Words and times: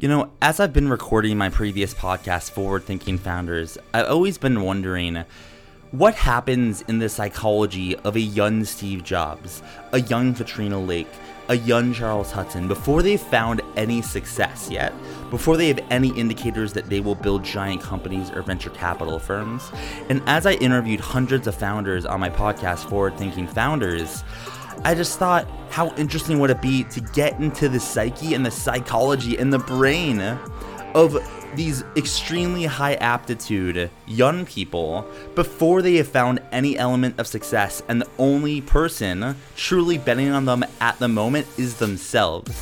You 0.00 0.08
know, 0.08 0.30
as 0.40 0.60
I've 0.60 0.72
been 0.72 0.88
recording 0.88 1.36
my 1.36 1.50
previous 1.50 1.92
podcast, 1.92 2.52
Forward 2.52 2.84
Thinking 2.84 3.18
Founders, 3.18 3.76
I've 3.92 4.06
always 4.06 4.38
been 4.38 4.62
wondering 4.62 5.24
what 5.90 6.14
happens 6.14 6.80
in 6.88 7.00
the 7.00 7.10
psychology 7.10 7.96
of 7.96 8.16
a 8.16 8.20
young 8.20 8.64
Steve 8.64 9.04
Jobs, 9.04 9.62
a 9.92 10.00
young 10.00 10.32
Katrina 10.32 10.80
Lake, 10.80 11.10
a 11.50 11.58
young 11.58 11.92
Charles 11.92 12.30
Hudson 12.30 12.66
before 12.66 13.02
they've 13.02 13.20
found 13.20 13.60
any 13.76 14.00
success 14.00 14.70
yet, 14.70 14.94
before 15.28 15.58
they 15.58 15.68
have 15.68 15.84
any 15.90 16.18
indicators 16.18 16.72
that 16.72 16.88
they 16.88 17.00
will 17.00 17.14
build 17.14 17.44
giant 17.44 17.82
companies 17.82 18.30
or 18.30 18.40
venture 18.40 18.70
capital 18.70 19.18
firms. 19.18 19.70
And 20.08 20.22
as 20.26 20.46
I 20.46 20.52
interviewed 20.52 21.00
hundreds 21.00 21.46
of 21.46 21.54
founders 21.54 22.06
on 22.06 22.20
my 22.20 22.30
podcast, 22.30 22.88
Forward 22.88 23.18
Thinking 23.18 23.46
Founders, 23.48 24.24
I 24.84 24.94
just 24.94 25.18
thought, 25.18 25.46
how 25.70 25.94
interesting 25.96 26.38
would 26.40 26.50
it 26.50 26.62
be 26.62 26.84
to 26.84 27.00
get 27.00 27.38
into 27.38 27.68
the 27.68 27.80
psyche 27.80 28.34
and 28.34 28.44
the 28.44 28.50
psychology 28.50 29.36
and 29.36 29.52
the 29.52 29.58
brain 29.58 30.20
of 30.94 31.16
these 31.54 31.82
extremely 31.96 32.64
high 32.64 32.94
aptitude 32.94 33.90
young 34.06 34.46
people 34.46 35.06
before 35.34 35.82
they 35.82 35.96
have 35.96 36.08
found 36.08 36.40
any 36.52 36.78
element 36.78 37.18
of 37.18 37.26
success, 37.26 37.82
and 37.88 38.00
the 38.00 38.08
only 38.18 38.60
person 38.60 39.36
truly 39.56 39.98
betting 39.98 40.30
on 40.30 40.44
them 40.44 40.64
at 40.80 40.98
the 40.98 41.08
moment 41.08 41.46
is 41.58 41.76
themselves. 41.76 42.54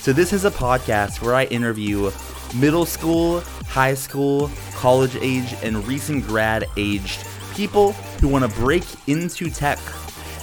So, 0.00 0.12
this 0.12 0.32
is 0.32 0.44
a 0.44 0.50
podcast 0.50 1.20
where 1.20 1.34
I 1.34 1.44
interview 1.46 2.10
middle 2.54 2.86
school, 2.86 3.40
high 3.66 3.94
school, 3.94 4.50
college 4.74 5.16
age, 5.16 5.54
and 5.62 5.86
recent 5.86 6.26
grad 6.26 6.64
aged 6.76 7.24
people 7.54 7.92
who 8.20 8.28
want 8.28 8.48
to 8.48 8.60
break 8.60 8.84
into 9.08 9.50
tech 9.50 9.78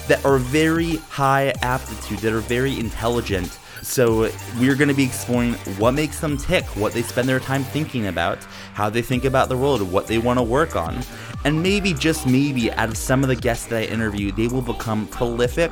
that 0.08 0.24
are 0.26 0.38
very 0.38 0.98
high 0.98 1.54
aptitude, 1.62 2.20
that 2.20 2.34
are 2.34 2.40
very 2.40 2.80
intelligent. 2.80 3.60
So, 3.82 4.32
we're 4.58 4.76
going 4.76 4.88
to 4.88 4.96
be 4.96 5.04
exploring 5.04 5.54
what 5.78 5.94
makes 5.94 6.20
them 6.20 6.38
tick, 6.38 6.64
what 6.76 6.94
they 6.94 7.04
spend 7.04 7.30
their 7.30 7.40
time 7.40 7.64
thinking 7.64 8.08
about, 8.08 8.44
how 8.74 8.90
they 8.90 9.04
think 9.04 9.26
about 9.26 9.48
the 9.48 9.58
world, 9.58 9.82
what 9.82 10.08
they 10.08 10.18
want 10.18 10.40
to 10.40 10.44
work 10.44 10.76
on. 10.76 11.04
And 11.44 11.62
maybe, 11.62 11.94
just 11.94 12.26
maybe, 12.26 12.72
out 12.72 12.90
of 12.90 12.98
some 12.98 13.22
of 13.22 13.30
the 13.30 13.36
guests 13.36 13.68
that 13.68 13.78
I 13.78 13.84
interview, 13.84 14.32
they 14.32 14.48
will 14.48 14.64
become 14.64 15.08
prolific 15.08 15.72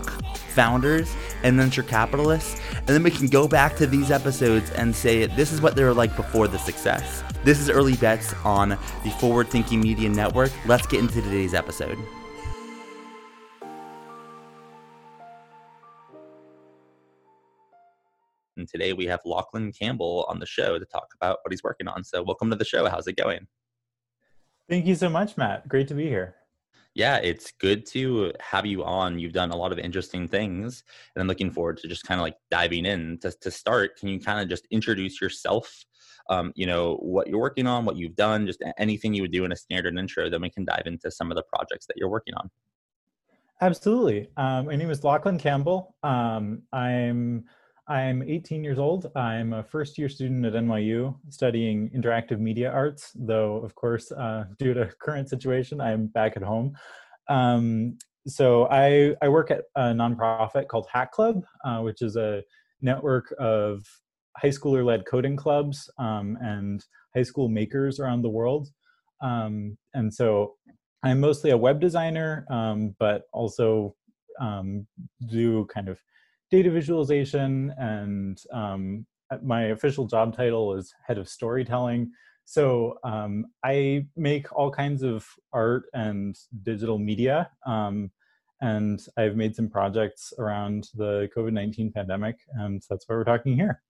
founders 0.54 1.16
and 1.42 1.58
venture 1.58 1.82
capitalists. 1.82 2.62
And 2.78 2.88
then 2.88 3.02
we 3.02 3.10
can 3.10 3.28
go 3.28 3.48
back 3.48 3.76
to 3.78 3.88
these 3.88 4.12
episodes 4.12 4.70
and 4.72 4.96
say, 4.96 5.26
this 5.26 5.52
is 5.52 5.62
what 5.62 5.76
they 5.76 5.84
were 5.84 5.94
like 5.94 6.16
before 6.16 6.48
the 6.48 6.60
success. 6.60 7.24
This 7.44 7.60
is 7.60 7.70
Early 7.70 7.96
Bets 7.96 8.34
on 8.46 8.70
the 8.70 9.10
Forward 9.20 9.48
Thinking 9.48 9.82
Media 9.82 10.10
Network. 10.10 10.52
Let's 10.68 10.86
get 10.86 11.00
into 11.00 11.22
today's 11.22 11.56
episode. 11.56 11.98
And 18.64 18.70
today 18.70 18.94
we 18.94 19.06
have 19.08 19.20
Lachlan 19.26 19.74
Campbell 19.74 20.26
on 20.30 20.40
the 20.40 20.46
show 20.46 20.80
to 20.80 20.86
talk 20.86 21.08
about 21.20 21.40
what 21.44 21.52
he's 21.52 21.64
working 21.66 21.90
on. 21.90 22.02
So, 22.02 22.24
welcome 22.24 22.50
to 22.50 22.56
the 22.56 22.64
show. 22.64 22.88
How's 22.88 23.08
it 23.08 23.18
going? 23.18 23.46
Thank 24.70 24.86
you 24.86 24.96
so 24.96 25.10
much, 25.10 25.36
Matt. 25.36 25.68
Great 25.68 25.90
to 25.90 25.94
be 25.94 26.08
here. 26.08 26.36
Yeah, 26.96 27.18
it's 27.18 27.52
good 27.60 27.86
to 27.88 28.32
have 28.40 28.66
you 28.66 28.86
on. 28.86 29.20
You've 29.20 29.34
done 29.34 29.52
a 29.52 29.56
lot 29.58 29.74
of 29.74 29.80
interesting 29.80 30.30
things, 30.30 30.82
and 31.14 31.22
I'm 31.22 31.28
looking 31.28 31.52
forward 31.52 31.76
to 31.80 31.90
just 31.90 32.06
kind 32.06 32.22
of 32.22 32.24
like 32.24 32.38
diving 32.50 32.86
in. 32.86 33.18
To, 33.18 33.34
to 33.42 33.52
start, 33.52 33.98
can 33.98 34.08
you 34.08 34.18
kind 34.18 34.40
of 34.40 34.48
just 34.48 34.66
introduce 34.72 35.20
yourself? 35.20 35.84
Um, 36.30 36.54
you 36.56 36.66
know, 36.66 36.96
what 37.02 37.28
you're 37.28 37.42
working 37.42 37.68
on, 37.68 37.84
what 37.84 37.98
you've 37.98 38.16
done, 38.16 38.48
just 38.48 38.64
anything 38.78 39.14
you 39.14 39.24
would 39.24 39.34
do 39.34 39.44
in 39.44 39.52
a 39.52 39.58
standard 39.58 39.98
intro, 39.98 40.30
then 40.30 40.42
we 40.42 40.50
can 40.50 40.64
dive 40.64 40.84
into 40.86 41.12
some 41.12 41.32
of 41.32 41.36
the 41.36 41.44
projects 41.54 41.86
that 41.88 41.98
you're 41.98 42.08
working 42.08 42.36
on. 42.36 42.50
Absolutely. 43.60 44.30
Um, 44.38 44.68
my 44.68 44.78
name 44.78 44.90
is 44.90 45.04
Lachlan 45.04 45.38
Campbell. 45.38 45.98
Um, 46.02 46.62
I'm 46.72 47.44
I'm 47.88 48.24
18 48.24 48.64
years 48.64 48.80
old. 48.80 49.12
I'm 49.16 49.52
a 49.52 49.64
first 49.64 49.98
year 49.98 50.08
student 50.08 50.46
at 50.46 50.54
NYU 50.54 51.16
studying 51.30 51.90
interactive 51.90 52.40
media 52.40 52.72
arts, 52.72 53.12
though, 53.14 53.58
of 53.58 53.76
course, 53.76 54.12
uh, 54.12 54.46
due 54.58 54.74
to 54.74 54.86
current 55.02 55.30
situation, 55.30 55.82
I'm 55.82 56.08
back 56.08 56.38
at 56.38 56.44
home. 56.44 56.78
Um, 57.30 57.98
so 58.26 58.68
I, 58.70 59.16
I 59.22 59.28
work 59.28 59.52
at 59.52 59.64
a 59.76 59.88
nonprofit 59.88 60.70
called 60.70 60.88
Hack 60.92 61.12
Club, 61.12 61.44
uh, 61.66 61.80
which 61.80 62.02
is 62.02 62.16
a 62.16 62.42
network 62.82 63.34
of 63.38 63.86
high 64.38 64.48
schooler 64.48 64.86
led 64.86 65.06
coding 65.06 65.36
clubs 65.36 65.90
um, 66.00 66.38
and 66.42 66.86
high 67.14 67.24
school 67.24 67.50
makers 67.50 68.00
around 68.00 68.22
the 68.22 68.30
world. 68.30 68.70
Um, 69.22 69.78
and 69.94 70.14
so 70.14 70.54
I'm 71.04 71.20
mostly 71.20 71.52
a 71.52 71.58
web 71.58 71.82
designer, 71.82 72.46
um, 72.50 72.96
but 72.98 73.24
also 73.34 73.94
um, 74.40 74.88
do 75.30 75.66
kind 75.66 75.90
of 75.90 76.00
data 76.54 76.70
visualization 76.70 77.74
and 77.80 78.44
um, 78.54 79.08
my 79.42 79.64
official 79.78 80.06
job 80.06 80.38
title 80.38 80.76
is 80.76 80.94
head 81.08 81.18
of 81.18 81.28
storytelling. 81.28 82.12
So 82.46 83.00
um, 83.04 83.48
i 83.64 84.06
make 84.16 84.46
all 84.56 84.70
kinds 84.70 85.02
of 85.02 85.26
art 85.52 85.86
and 85.96 86.36
digital 86.62 87.00
media 87.00 87.50
um, 87.66 88.12
and 88.62 89.00
i've 89.18 89.36
made 89.36 89.56
some 89.56 89.68
projects 89.68 90.32
around 90.38 90.90
the 90.94 91.28
covid-19 91.36 91.92
pandemic 91.92 92.36
and 92.62 92.84
that's 92.88 93.06
why 93.08 93.16
we're 93.16 93.24
talking 93.24 93.56
here. 93.56 93.82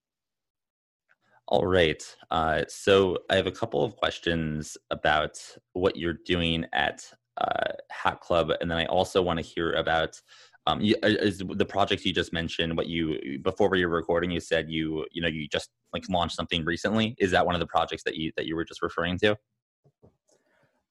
All 1.50 1.66
right. 1.66 2.04
Uh, 2.32 2.62
so 2.70 3.18
i 3.30 3.36
have 3.36 3.48
a 3.48 3.60
couple 3.62 3.84
of 3.84 3.98
questions 3.98 4.78
about 4.90 5.36
what 5.74 5.98
you're 5.98 6.20
doing 6.26 6.66
at 6.72 7.06
uh, 7.46 7.74
hack 7.90 8.22
club 8.22 8.52
and 8.62 8.72
then 8.72 8.78
i 8.78 8.86
also 8.86 9.22
want 9.22 9.38
to 9.38 9.52
hear 9.54 9.74
about 9.74 10.22
um, 10.66 10.80
you, 10.80 10.96
uh, 11.04 11.08
is 11.08 11.40
the 11.40 11.66
projects 11.66 12.06
you 12.06 12.14
just 12.14 12.32
mentioned 12.32 12.78
what 12.78 12.88
you 12.88 13.40
before 13.42 13.70
we 13.70 13.86
were 13.86 13.96
recording 13.96 14.32
you 14.32 14.40
said 14.40 14.70
you 14.70 15.06
you 15.12 15.22
know 15.22 15.28
you 15.28 15.48
just 15.48 15.70
like 15.92 16.08
launched 16.10 16.36
something 16.36 16.64
recently. 16.64 17.16
Is 17.20 17.32
that 17.32 17.46
one 17.46 17.56
of 17.56 17.60
the 17.60 17.68
projects 17.68 18.04
that 18.04 18.16
you 18.16 18.32
that 18.38 18.46
you 18.46 18.56
were 18.56 18.64
just 18.64 18.82
referring 18.82 19.18
to? 19.20 19.38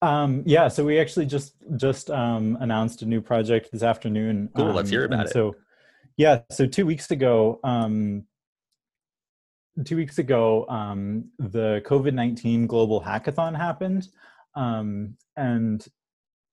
Um, 0.02 0.42
yeah 0.44 0.68
so 0.68 0.84
we 0.84 0.98
actually 0.98 1.26
just 1.26 1.54
just 1.76 2.10
um, 2.10 2.58
announced 2.60 3.02
a 3.02 3.06
new 3.06 3.20
project 3.20 3.70
this 3.72 3.82
afternoon 3.82 4.50
cool 4.54 4.72
let's 4.72 4.90
hear 4.90 5.04
um, 5.04 5.12
about 5.12 5.26
it. 5.26 5.32
so 5.32 5.54
yeah 6.16 6.40
so 6.50 6.66
two 6.66 6.84
weeks 6.84 7.10
ago 7.12 7.60
um, 7.62 8.24
two 9.84 9.96
weeks 9.96 10.18
ago 10.18 10.66
um, 10.68 11.30
the 11.38 11.80
covid-19 11.86 12.66
global 12.66 13.00
hackathon 13.00 13.56
happened 13.56 14.08
um, 14.56 15.16
and 15.36 15.86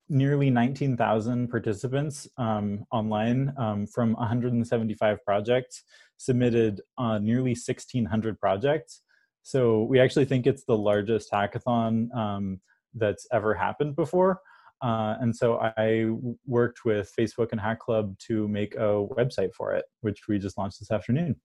nearly 0.09 0.49
19,000 0.49 1.49
participants 1.49 2.27
um, 2.37 2.85
online 2.91 3.53
um, 3.57 3.85
from 3.85 4.13
175 4.13 5.23
projects 5.23 5.83
submitted 6.17 6.81
uh, 6.97 7.19
nearly 7.19 7.51
1,600 7.51 8.39
projects. 8.39 9.01
So 9.43 9.83
we 9.83 9.99
actually 9.99 10.25
think 10.25 10.47
it's 10.47 10.65
the 10.65 10.77
largest 10.77 11.31
hackathon 11.31 12.13
um, 12.15 12.59
that's 12.93 13.27
ever 13.31 13.53
happened 13.53 13.95
before. 13.95 14.41
Uh, 14.81 15.15
and 15.19 15.35
so 15.35 15.59
I 15.77 16.09
worked 16.45 16.85
with 16.85 17.11
Facebook 17.17 17.49
and 17.51 17.59
Hack 17.59 17.79
Club 17.79 18.17
to 18.27 18.47
make 18.47 18.75
a 18.75 19.05
website 19.17 19.53
for 19.53 19.73
it, 19.73 19.85
which 20.01 20.27
we 20.27 20.39
just 20.39 20.57
launched 20.57 20.79
this 20.79 20.91
afternoon. 20.91 21.35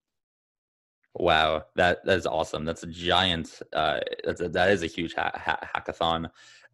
Wow, 1.16 1.64
that 1.76 2.04
that 2.06 2.19
is 2.19 2.26
awesome. 2.26 2.64
That's 2.64 2.82
a 2.82 2.88
giant. 2.88 3.62
Uh, 3.72 4.00
that's 4.25 4.41
a, 4.41 4.48
that 4.48 4.70
is 4.70 4.82
a 4.82 4.88
huge 4.88 5.14
ha- 5.14 5.31
ha- 5.34 5.60
hackathon 5.75 6.28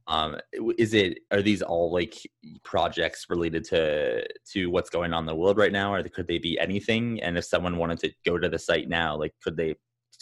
um 0.06 0.36
is 0.78 0.94
it 0.94 1.18
are 1.30 1.42
these 1.42 1.62
all 1.62 1.92
like 1.92 2.16
projects 2.62 3.26
related 3.28 3.64
to 3.64 4.26
to 4.52 4.66
what's 4.70 4.90
going 4.90 5.12
on 5.12 5.22
in 5.22 5.26
the 5.26 5.34
world 5.34 5.56
right 5.56 5.72
now 5.72 5.92
or 5.92 6.02
could 6.08 6.26
they 6.26 6.38
be 6.38 6.58
anything? 6.58 7.22
And 7.22 7.38
if 7.38 7.44
someone 7.44 7.76
wanted 7.76 8.00
to 8.00 8.12
go 8.24 8.38
to 8.38 8.48
the 8.48 8.58
site 8.58 8.88
now 8.88 9.16
like 9.16 9.34
could 9.42 9.56
they 9.56 9.74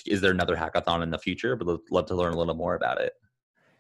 is 0.07 0.21
there 0.21 0.31
another 0.31 0.57
hackathon 0.57 1.03
in 1.03 1.11
the 1.11 1.19
future? 1.19 1.57
But 1.57 1.81
love 1.91 2.07
to 2.07 2.15
learn 2.15 2.35
a 2.35 2.39
little 2.39 2.55
more 2.55 2.75
about 2.75 3.01
it. 3.01 3.13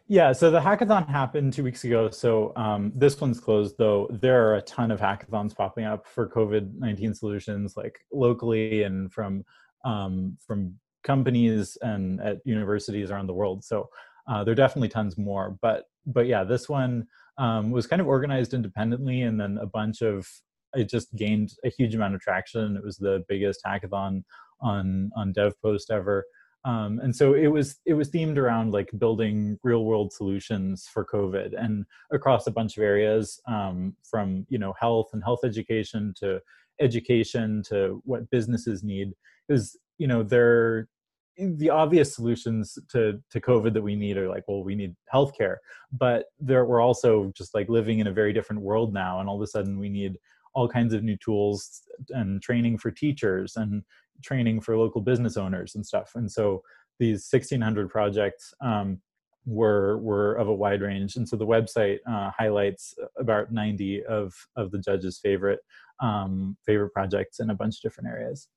Yeah 0.08 0.32
so 0.32 0.50
the 0.50 0.60
hackathon 0.60 1.08
happened 1.08 1.52
two 1.52 1.64
weeks 1.64 1.84
ago 1.84 2.10
so 2.10 2.52
um, 2.56 2.92
this 2.94 3.20
one's 3.20 3.40
closed 3.40 3.76
though 3.78 4.08
there 4.10 4.48
are 4.48 4.56
a 4.56 4.62
ton 4.62 4.90
of 4.90 5.00
hackathons 5.00 5.54
popping 5.54 5.84
up 5.84 6.06
for 6.06 6.28
covid-19 6.28 7.14
solutions 7.14 7.76
like 7.76 7.98
locally 8.10 8.84
and 8.84 9.12
from 9.12 9.44
um, 9.84 10.36
from 10.44 10.74
companies 11.04 11.76
and 11.82 12.20
at 12.20 12.38
universities 12.44 13.10
around 13.10 13.26
the 13.26 13.34
world 13.34 13.62
so 13.62 13.88
uh, 14.28 14.44
there 14.44 14.52
are 14.52 14.56
definitely 14.56 14.88
tons 14.88 15.16
more, 15.16 15.56
but 15.62 15.84
but 16.06 16.26
yeah, 16.26 16.44
this 16.44 16.68
one 16.68 17.06
um, 17.38 17.70
was 17.70 17.86
kind 17.86 18.00
of 18.00 18.08
organized 18.08 18.54
independently, 18.54 19.22
and 19.22 19.40
then 19.40 19.58
a 19.60 19.66
bunch 19.66 20.02
of 20.02 20.26
it 20.74 20.88
just 20.88 21.14
gained 21.16 21.52
a 21.64 21.70
huge 21.70 21.94
amount 21.94 22.14
of 22.14 22.20
traction. 22.20 22.76
It 22.76 22.84
was 22.84 22.96
the 22.96 23.24
biggest 23.28 23.60
hackathon 23.66 24.22
on 24.60 25.10
on 25.16 25.32
DevPost 25.32 25.90
ever. 25.90 26.24
Um, 26.64 26.98
and 27.02 27.14
so 27.14 27.34
it 27.34 27.46
was 27.46 27.76
it 27.86 27.94
was 27.94 28.10
themed 28.10 28.36
around 28.36 28.72
like 28.72 28.90
building 28.98 29.58
real 29.62 29.84
world 29.84 30.12
solutions 30.12 30.88
for 30.92 31.04
covid 31.04 31.54
and 31.56 31.86
across 32.12 32.46
a 32.46 32.50
bunch 32.50 32.76
of 32.76 32.82
areas 32.82 33.40
um, 33.46 33.94
from 34.02 34.44
you 34.48 34.58
know 34.58 34.74
health 34.78 35.10
and 35.12 35.22
health 35.22 35.40
education 35.44 36.12
to 36.18 36.40
education 36.80 37.62
to 37.68 38.02
what 38.04 38.28
businesses 38.30 38.82
need 38.82 39.12
is 39.48 39.78
you 39.98 40.08
know 40.08 40.22
there 40.24 40.88
the 41.38 41.70
obvious 41.70 42.14
solutions 42.14 42.78
to 42.90 43.20
to 43.30 43.40
COVID 43.40 43.72
that 43.74 43.82
we 43.82 43.96
need 43.96 44.16
are 44.16 44.28
like, 44.28 44.44
well, 44.48 44.64
we 44.64 44.74
need 44.74 44.94
healthcare, 45.12 45.56
but 45.92 46.26
there 46.40 46.64
we're 46.64 46.80
also 46.80 47.32
just 47.36 47.54
like 47.54 47.68
living 47.68 48.00
in 48.00 48.08
a 48.08 48.12
very 48.12 48.32
different 48.32 48.62
world 48.62 48.92
now, 48.92 49.20
and 49.20 49.28
all 49.28 49.36
of 49.36 49.42
a 49.42 49.46
sudden 49.46 49.78
we 49.78 49.88
need 49.88 50.18
all 50.54 50.68
kinds 50.68 50.94
of 50.94 51.04
new 51.04 51.16
tools 51.16 51.82
and 52.10 52.42
training 52.42 52.78
for 52.78 52.90
teachers 52.90 53.56
and 53.56 53.82
training 54.24 54.60
for 54.60 54.76
local 54.76 55.00
business 55.00 55.36
owners 55.36 55.74
and 55.74 55.86
stuff. 55.86 56.12
And 56.16 56.30
so 56.30 56.62
these 56.98 57.28
1600 57.30 57.88
projects 57.88 58.52
um, 58.60 59.00
were 59.46 59.98
were 59.98 60.34
of 60.34 60.48
a 60.48 60.54
wide 60.54 60.82
range 60.82 61.16
and 61.16 61.26
so 61.26 61.34
the 61.36 61.46
website 61.46 61.98
uh, 62.06 62.30
highlights 62.36 62.94
about 63.18 63.50
90 63.50 64.04
of 64.04 64.34
of 64.56 64.70
the 64.70 64.78
judges 64.78 65.18
favorite 65.22 65.60
um, 66.00 66.56
favorite 66.66 66.90
projects 66.90 67.40
in 67.40 67.48
a 67.50 67.54
bunch 67.54 67.76
of 67.76 67.82
different 67.82 68.10
areas 68.10 68.48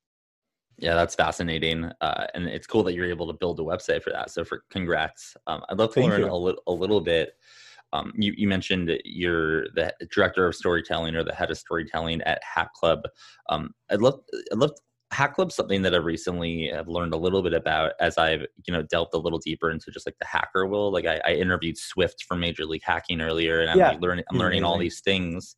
yeah 0.77 0.95
that's 0.95 1.15
fascinating 1.15 1.91
uh, 2.01 2.25
and 2.33 2.47
it's 2.47 2.67
cool 2.67 2.83
that 2.83 2.93
you're 2.93 3.05
able 3.05 3.27
to 3.27 3.33
build 3.33 3.59
a 3.59 3.63
website 3.63 4.01
for 4.01 4.11
that 4.11 4.29
so 4.29 4.43
for 4.43 4.63
congrats 4.69 5.35
um, 5.47 5.61
i'd 5.69 5.77
love 5.77 5.93
to 5.93 6.01
Thank 6.01 6.11
learn 6.11 6.23
a, 6.23 6.35
li- 6.35 6.57
a 6.67 6.71
little 6.71 7.01
bit 7.01 7.33
um, 7.93 8.13
you, 8.15 8.33
you, 8.37 8.47
mentioned 8.47 8.89
you're 9.03 9.63
the 9.75 9.93
director 10.13 10.47
of 10.47 10.55
storytelling 10.55 11.13
or 11.13 11.25
the 11.25 11.33
head 11.33 11.51
of 11.51 11.57
storytelling 11.57 12.21
at 12.21 12.41
hack 12.43 12.73
club 12.73 13.01
um, 13.49 13.73
i'd 13.91 14.01
love 14.01 14.21
i'd 14.51 14.57
love 14.57 14.71
hack 15.11 15.35
club's 15.35 15.55
something 15.55 15.81
that 15.81 15.93
i 15.93 15.97
recently 15.97 16.69
have 16.73 16.87
learned 16.87 17.13
a 17.13 17.17
little 17.17 17.41
bit 17.41 17.53
about 17.53 17.91
as 17.99 18.17
i've 18.17 18.45
you 18.65 18.73
know 18.73 18.81
delved 18.83 19.13
a 19.13 19.17
little 19.17 19.39
deeper 19.39 19.69
into 19.69 19.91
just 19.91 20.05
like 20.05 20.17
the 20.19 20.25
hacker 20.25 20.65
world 20.65 20.93
like 20.93 21.05
i, 21.05 21.19
I 21.25 21.33
interviewed 21.33 21.77
swift 21.77 22.23
from 22.23 22.39
major 22.39 22.65
league 22.65 22.83
hacking 22.83 23.19
earlier 23.19 23.59
and 23.59 23.69
i'm 23.69 23.77
yeah. 23.77 23.89
like 23.89 24.01
learning 24.01 24.23
i'm 24.31 24.37
learning 24.37 24.63
all 24.63 24.77
these 24.77 25.01
things 25.01 25.57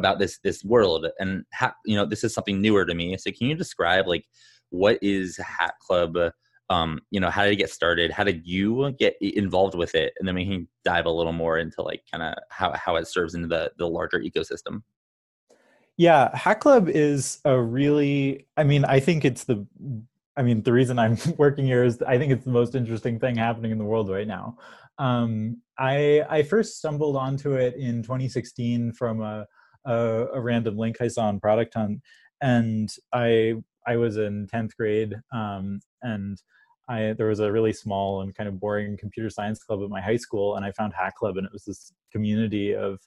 about 0.00 0.18
this 0.18 0.38
this 0.42 0.64
world 0.64 1.06
and 1.18 1.44
ha- 1.54 1.74
you 1.84 1.96
know 1.96 2.04
this 2.04 2.24
is 2.24 2.34
something 2.34 2.60
newer 2.60 2.84
to 2.84 2.94
me 2.94 3.16
so 3.16 3.30
can 3.30 3.46
you 3.46 3.54
describe 3.54 4.06
like 4.08 4.24
what 4.70 4.98
is 5.02 5.36
hack 5.38 5.78
club 5.80 6.16
um, 6.70 7.00
you 7.10 7.18
know 7.18 7.30
how 7.30 7.44
did 7.44 7.52
it 7.52 7.56
get 7.56 7.70
started? 7.70 8.12
How 8.12 8.22
did 8.22 8.46
you 8.46 8.92
get 8.92 9.16
involved 9.20 9.74
with 9.74 9.96
it? 9.96 10.14
And 10.18 10.26
then 10.26 10.36
we 10.36 10.46
can 10.46 10.68
dive 10.84 11.04
a 11.04 11.10
little 11.10 11.32
more 11.32 11.58
into 11.58 11.82
like 11.82 12.02
kind 12.10 12.22
of 12.22 12.34
how, 12.48 12.72
how 12.74 12.96
it 12.96 13.08
serves 13.08 13.34
into 13.34 13.48
the 13.48 13.72
the 13.76 13.88
larger 13.88 14.20
ecosystem. 14.20 14.82
Yeah 15.96 16.34
hack 16.34 16.60
club 16.60 16.88
is 16.88 17.40
a 17.44 17.60
really 17.60 18.46
i 18.56 18.64
mean 18.64 18.86
i 18.86 19.00
think 19.00 19.24
it's 19.24 19.44
the 19.44 19.66
i 20.34 20.42
mean 20.42 20.62
the 20.62 20.72
reason 20.72 20.98
i'm 20.98 21.18
working 21.36 21.66
here 21.66 21.84
is 21.84 22.00
i 22.02 22.16
think 22.16 22.32
it's 22.32 22.44
the 22.44 22.50
most 22.50 22.74
interesting 22.74 23.18
thing 23.18 23.36
happening 23.36 23.70
in 23.72 23.76
the 23.76 23.84
world 23.84 24.08
right 24.08 24.28
now. 24.28 24.56
Um, 24.98 25.60
i 25.76 26.22
i 26.30 26.42
first 26.44 26.78
stumbled 26.78 27.16
onto 27.16 27.54
it 27.54 27.74
in 27.74 28.02
2016 28.02 28.92
from 28.92 29.22
a 29.22 29.44
a, 29.86 30.26
a 30.34 30.40
random 30.40 30.76
link 30.76 30.96
i 31.00 31.08
saw 31.08 31.26
on 31.26 31.40
product 31.40 31.74
hunt 31.74 32.00
and 32.42 32.94
i 33.12 33.54
i 33.86 33.96
was 33.96 34.16
in 34.16 34.46
10th 34.48 34.76
grade 34.76 35.14
um, 35.32 35.80
and 36.02 36.38
I, 36.90 37.14
there 37.16 37.28
was 37.28 37.38
a 37.38 37.52
really 37.52 37.72
small 37.72 38.20
and 38.20 38.34
kind 38.34 38.48
of 38.48 38.58
boring 38.58 38.96
computer 38.98 39.30
science 39.30 39.62
club 39.62 39.80
at 39.82 39.90
my 39.90 40.00
high 40.00 40.16
school, 40.16 40.56
and 40.56 40.64
I 40.64 40.72
found 40.72 40.92
Hack 40.92 41.14
Club, 41.14 41.36
and 41.36 41.46
it 41.46 41.52
was 41.52 41.64
this 41.64 41.92
community 42.10 42.74
of 42.74 42.98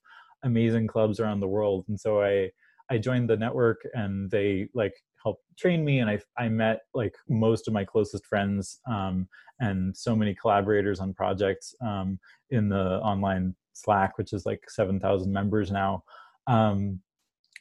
amazing 0.43 0.87
clubs 0.87 1.19
around 1.19 1.41
the 1.41 1.47
world. 1.49 1.85
And 1.89 1.99
so 1.99 2.23
I 2.23 2.49
I 2.89 2.97
joined 2.97 3.29
the 3.29 3.35
network, 3.35 3.81
and 3.93 4.31
they 4.31 4.69
like 4.73 4.93
helped 5.21 5.43
train 5.59 5.83
me, 5.83 5.99
and 5.99 6.09
I 6.09 6.19
I 6.37 6.47
met 6.47 6.79
like 6.93 7.15
most 7.27 7.67
of 7.67 7.73
my 7.73 7.83
closest 7.83 8.25
friends 8.25 8.79
um, 8.89 9.27
and 9.59 9.95
so 9.95 10.15
many 10.15 10.33
collaborators 10.33 11.01
on 11.01 11.13
projects 11.13 11.75
um, 11.85 12.19
in 12.51 12.69
the 12.69 12.99
online 13.01 13.53
Slack, 13.73 14.17
which 14.17 14.31
is 14.31 14.45
like 14.45 14.63
seven 14.69 14.97
thousand 14.97 15.33
members 15.33 15.71
now. 15.71 16.03
Um, 16.47 16.99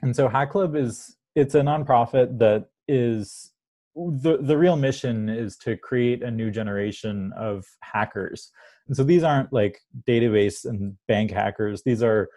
and 0.02 0.14
so 0.14 0.28
Hack 0.28 0.50
Club 0.50 0.76
is 0.76 1.16
it's 1.34 1.54
a 1.54 1.60
nonprofit 1.60 2.38
that 2.38 2.66
is 2.88 3.52
the 3.94 4.38
the 4.40 4.56
real 4.56 4.76
mission 4.76 5.28
is 5.28 5.56
to 5.58 5.76
create 5.76 6.22
a 6.22 6.30
new 6.30 6.50
generation 6.50 7.32
of 7.36 7.64
hackers. 7.82 8.50
And 8.88 8.96
so 8.96 9.04
these 9.04 9.22
aren't 9.22 9.52
like 9.52 9.80
database 10.08 10.64
and 10.64 10.96
bank 11.08 11.30
hackers. 11.30 11.82
These 11.84 12.02
are 12.02 12.28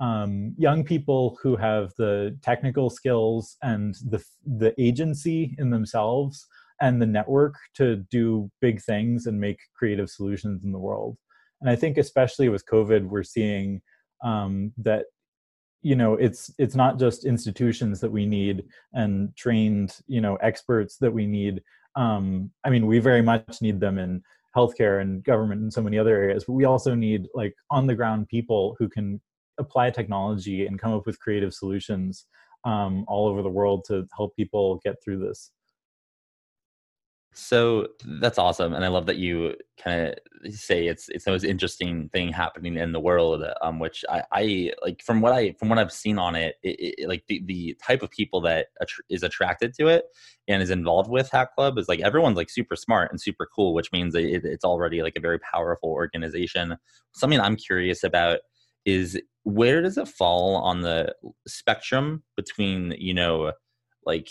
um, 0.00 0.54
young 0.58 0.84
people 0.84 1.38
who 1.42 1.54
have 1.56 1.92
the 1.96 2.36
technical 2.42 2.90
skills 2.90 3.56
and 3.62 3.94
the 4.08 4.22
the 4.44 4.74
agency 4.80 5.54
in 5.58 5.70
themselves 5.70 6.46
and 6.80 7.00
the 7.00 7.06
network 7.06 7.54
to 7.74 7.96
do 8.10 8.50
big 8.60 8.82
things 8.82 9.26
and 9.26 9.38
make 9.38 9.58
creative 9.78 10.10
solutions 10.10 10.64
in 10.64 10.72
the 10.72 10.78
world. 10.78 11.16
And 11.60 11.70
i 11.70 11.76
think 11.76 11.96
especially 11.96 12.48
with 12.48 12.66
covid 12.66 13.06
we're 13.06 13.22
seeing 13.22 13.82
um, 14.24 14.72
that 14.78 15.06
you 15.82 15.96
know 15.96 16.14
it's 16.14 16.52
it's 16.58 16.74
not 16.74 16.98
just 16.98 17.24
institutions 17.24 18.00
that 18.00 18.10
we 18.10 18.24
need 18.24 18.64
and 18.94 19.34
trained 19.36 19.96
you 20.06 20.20
know 20.20 20.36
experts 20.36 20.96
that 20.98 21.12
we 21.12 21.26
need. 21.26 21.62
Um 21.94 22.50
i 22.64 22.70
mean 22.70 22.86
we 22.86 23.00
very 23.00 23.20
much 23.20 23.60
need 23.60 23.78
them 23.78 23.98
in 23.98 24.22
healthcare 24.56 25.00
and 25.02 25.22
government 25.24 25.60
and 25.60 25.72
so 25.72 25.82
many 25.82 25.98
other 25.98 26.16
areas 26.16 26.44
but 26.46 26.54
we 26.54 26.64
also 26.64 26.94
need 26.94 27.26
like 27.34 27.54
on 27.70 27.86
the 27.86 27.94
ground 27.94 28.28
people 28.28 28.76
who 28.78 28.88
can 28.88 29.20
apply 29.58 29.90
technology 29.90 30.66
and 30.66 30.78
come 30.78 30.92
up 30.92 31.06
with 31.06 31.20
creative 31.20 31.52
solutions 31.52 32.26
um, 32.64 33.04
all 33.08 33.28
over 33.28 33.42
the 33.42 33.48
world 33.48 33.84
to 33.86 34.06
help 34.16 34.34
people 34.36 34.80
get 34.84 34.96
through 35.02 35.18
this 35.18 35.50
so 37.34 37.88
that's 38.04 38.38
awesome, 38.38 38.74
and 38.74 38.84
I 38.84 38.88
love 38.88 39.06
that 39.06 39.16
you 39.16 39.54
kind 39.82 40.08
of 40.44 40.54
say 40.54 40.86
it's 40.86 41.08
it's 41.08 41.24
the 41.24 41.30
most 41.30 41.44
interesting 41.44 42.10
thing 42.10 42.30
happening 42.30 42.76
in 42.76 42.92
the 42.92 43.00
world. 43.00 43.42
Um, 43.62 43.78
which 43.78 44.04
I, 44.10 44.22
I 44.32 44.72
like 44.82 45.02
from 45.02 45.22
what 45.22 45.32
I 45.32 45.52
from 45.52 45.70
what 45.70 45.78
I've 45.78 45.92
seen 45.92 46.18
on 46.18 46.36
it, 46.36 46.56
it, 46.62 46.94
it 46.98 47.08
like 47.08 47.24
the, 47.28 47.42
the 47.46 47.76
type 47.82 48.02
of 48.02 48.10
people 48.10 48.42
that 48.42 48.66
is 49.08 49.22
attracted 49.22 49.72
to 49.74 49.88
it 49.88 50.04
and 50.46 50.62
is 50.62 50.70
involved 50.70 51.10
with 51.10 51.30
Hack 51.30 51.54
Club 51.54 51.78
is 51.78 51.88
like 51.88 52.00
everyone's 52.00 52.36
like 52.36 52.50
super 52.50 52.76
smart 52.76 53.10
and 53.10 53.20
super 53.20 53.48
cool, 53.54 53.72
which 53.72 53.92
means 53.92 54.14
it, 54.14 54.44
it's 54.44 54.64
already 54.64 55.02
like 55.02 55.16
a 55.16 55.20
very 55.20 55.38
powerful 55.38 55.88
organization. 55.88 56.76
Something 57.14 57.40
I'm 57.40 57.56
curious 57.56 58.04
about 58.04 58.40
is 58.84 59.18
where 59.44 59.80
does 59.80 59.96
it 59.96 60.08
fall 60.08 60.56
on 60.56 60.82
the 60.82 61.14
spectrum 61.46 62.22
between 62.36 62.94
you 62.98 63.14
know 63.14 63.52
like 64.04 64.28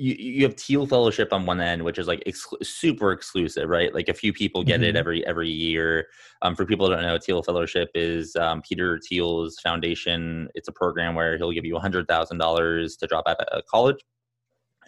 you, 0.00 0.14
you 0.14 0.42
have 0.44 0.54
Thiel 0.54 0.86
Fellowship 0.86 1.32
on 1.32 1.44
one 1.44 1.60
end, 1.60 1.84
which 1.84 1.98
is 1.98 2.06
like 2.06 2.22
ex- 2.26 2.46
super 2.62 3.12
exclusive, 3.12 3.68
right? 3.68 3.94
Like 3.94 4.08
a 4.08 4.14
few 4.14 4.32
people 4.32 4.64
get 4.64 4.80
mm-hmm. 4.80 4.90
it 4.90 4.96
every 4.96 5.26
every 5.26 5.50
year. 5.50 6.06
Um, 6.42 6.56
for 6.56 6.64
people 6.64 6.86
who 6.86 6.94
don't 6.94 7.02
know, 7.02 7.18
Thiel 7.18 7.42
Fellowship 7.42 7.90
is 7.94 8.34
um, 8.36 8.62
Peter 8.62 8.98
Thiel's 9.06 9.58
foundation. 9.60 10.48
It's 10.54 10.68
a 10.68 10.72
program 10.72 11.14
where 11.14 11.36
he'll 11.36 11.52
give 11.52 11.66
you 11.66 11.78
hundred 11.78 12.08
thousand 12.08 12.38
dollars 12.38 12.96
to 12.96 13.06
drop 13.06 13.24
out 13.26 13.40
of 13.40 13.64
college 13.66 13.98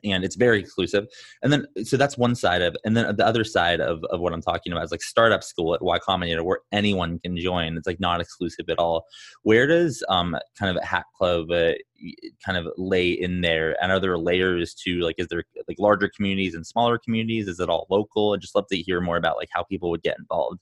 and 0.04 0.24
it's 0.24 0.36
very 0.36 0.58
exclusive. 0.58 1.06
And 1.42 1.52
then 1.52 1.66
so 1.84 1.96
that's 1.96 2.18
one 2.18 2.34
side 2.34 2.62
of, 2.62 2.76
and 2.84 2.96
then 2.96 3.16
the 3.16 3.26
other 3.26 3.44
side 3.44 3.80
of, 3.80 4.04
of 4.04 4.20
what 4.20 4.32
I'm 4.32 4.42
talking 4.42 4.72
about 4.72 4.84
is 4.84 4.90
like 4.90 5.02
startup 5.02 5.42
school 5.42 5.74
at 5.74 5.82
Y 5.82 5.98
Combinator 5.98 6.44
where 6.44 6.60
anyone 6.72 7.18
can 7.18 7.36
join. 7.36 7.76
It's 7.76 7.86
like 7.86 8.00
not 8.00 8.20
exclusive 8.20 8.68
at 8.68 8.78
all. 8.78 9.04
Where 9.42 9.66
does 9.66 10.02
um 10.08 10.36
kind 10.58 10.76
of 10.76 10.82
Hack 10.82 11.06
Club 11.16 11.50
uh, 11.50 11.72
kind 12.44 12.58
of 12.58 12.66
lay 12.76 13.10
in 13.10 13.40
there? 13.40 13.82
And 13.82 13.92
are 13.92 14.00
there 14.00 14.18
layers 14.18 14.74
to 14.84 15.00
like 15.00 15.16
is 15.18 15.28
there 15.28 15.44
like 15.68 15.78
larger 15.78 16.10
communities 16.14 16.54
and 16.54 16.66
smaller 16.66 16.98
communities? 16.98 17.48
Is 17.48 17.60
it 17.60 17.68
all 17.68 17.86
local? 17.90 18.32
I'd 18.32 18.40
just 18.40 18.54
love 18.54 18.66
to 18.68 18.76
hear 18.76 19.00
more 19.00 19.16
about 19.16 19.36
like 19.36 19.50
how 19.52 19.62
people 19.64 19.90
would 19.90 20.02
get 20.02 20.18
involved. 20.18 20.60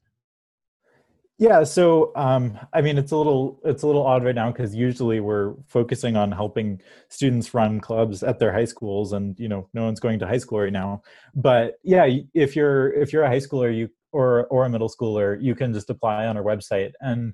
Yeah, 1.41 1.65
so 1.65 2.13
um, 2.17 2.59
I 2.75 2.83
mean, 2.83 2.99
it's 2.99 3.13
a 3.13 3.17
little 3.17 3.59
it's 3.65 3.83
a 3.83 3.87
little 3.87 4.07
odd 4.07 4.23
right 4.25 4.35
now 4.35 4.53
because 4.53 4.75
usually 4.75 5.21
we're 5.21 5.55
focusing 5.67 6.15
on 6.15 6.31
helping 6.31 6.83
students 7.09 7.55
run 7.55 7.81
clubs 7.81 8.23
at 8.23 8.39
their 8.39 8.53
high 8.53 8.67
schools, 8.67 9.15
and 9.15 9.41
you 9.41 9.49
know, 9.49 9.67
no 9.73 9.87
one's 9.87 10.01
going 10.01 10.19
to 10.19 10.27
high 10.27 10.37
school 10.37 10.61
right 10.61 10.71
now. 10.73 11.01
But 11.35 11.77
yeah, 11.83 12.07
if 12.35 12.55
you're 12.55 12.93
if 12.93 13.11
you're 13.11 13.23
a 13.23 13.29
high 13.29 13.39
schooler, 13.39 13.75
you 13.75 13.89
or 14.13 14.49
or 14.49 14.67
a 14.67 14.69
middle 14.69 14.91
schooler, 14.91 15.43
you 15.43 15.55
can 15.55 15.73
just 15.73 15.89
apply 15.89 16.27
on 16.27 16.37
our 16.37 16.43
website, 16.43 16.93
and 17.01 17.33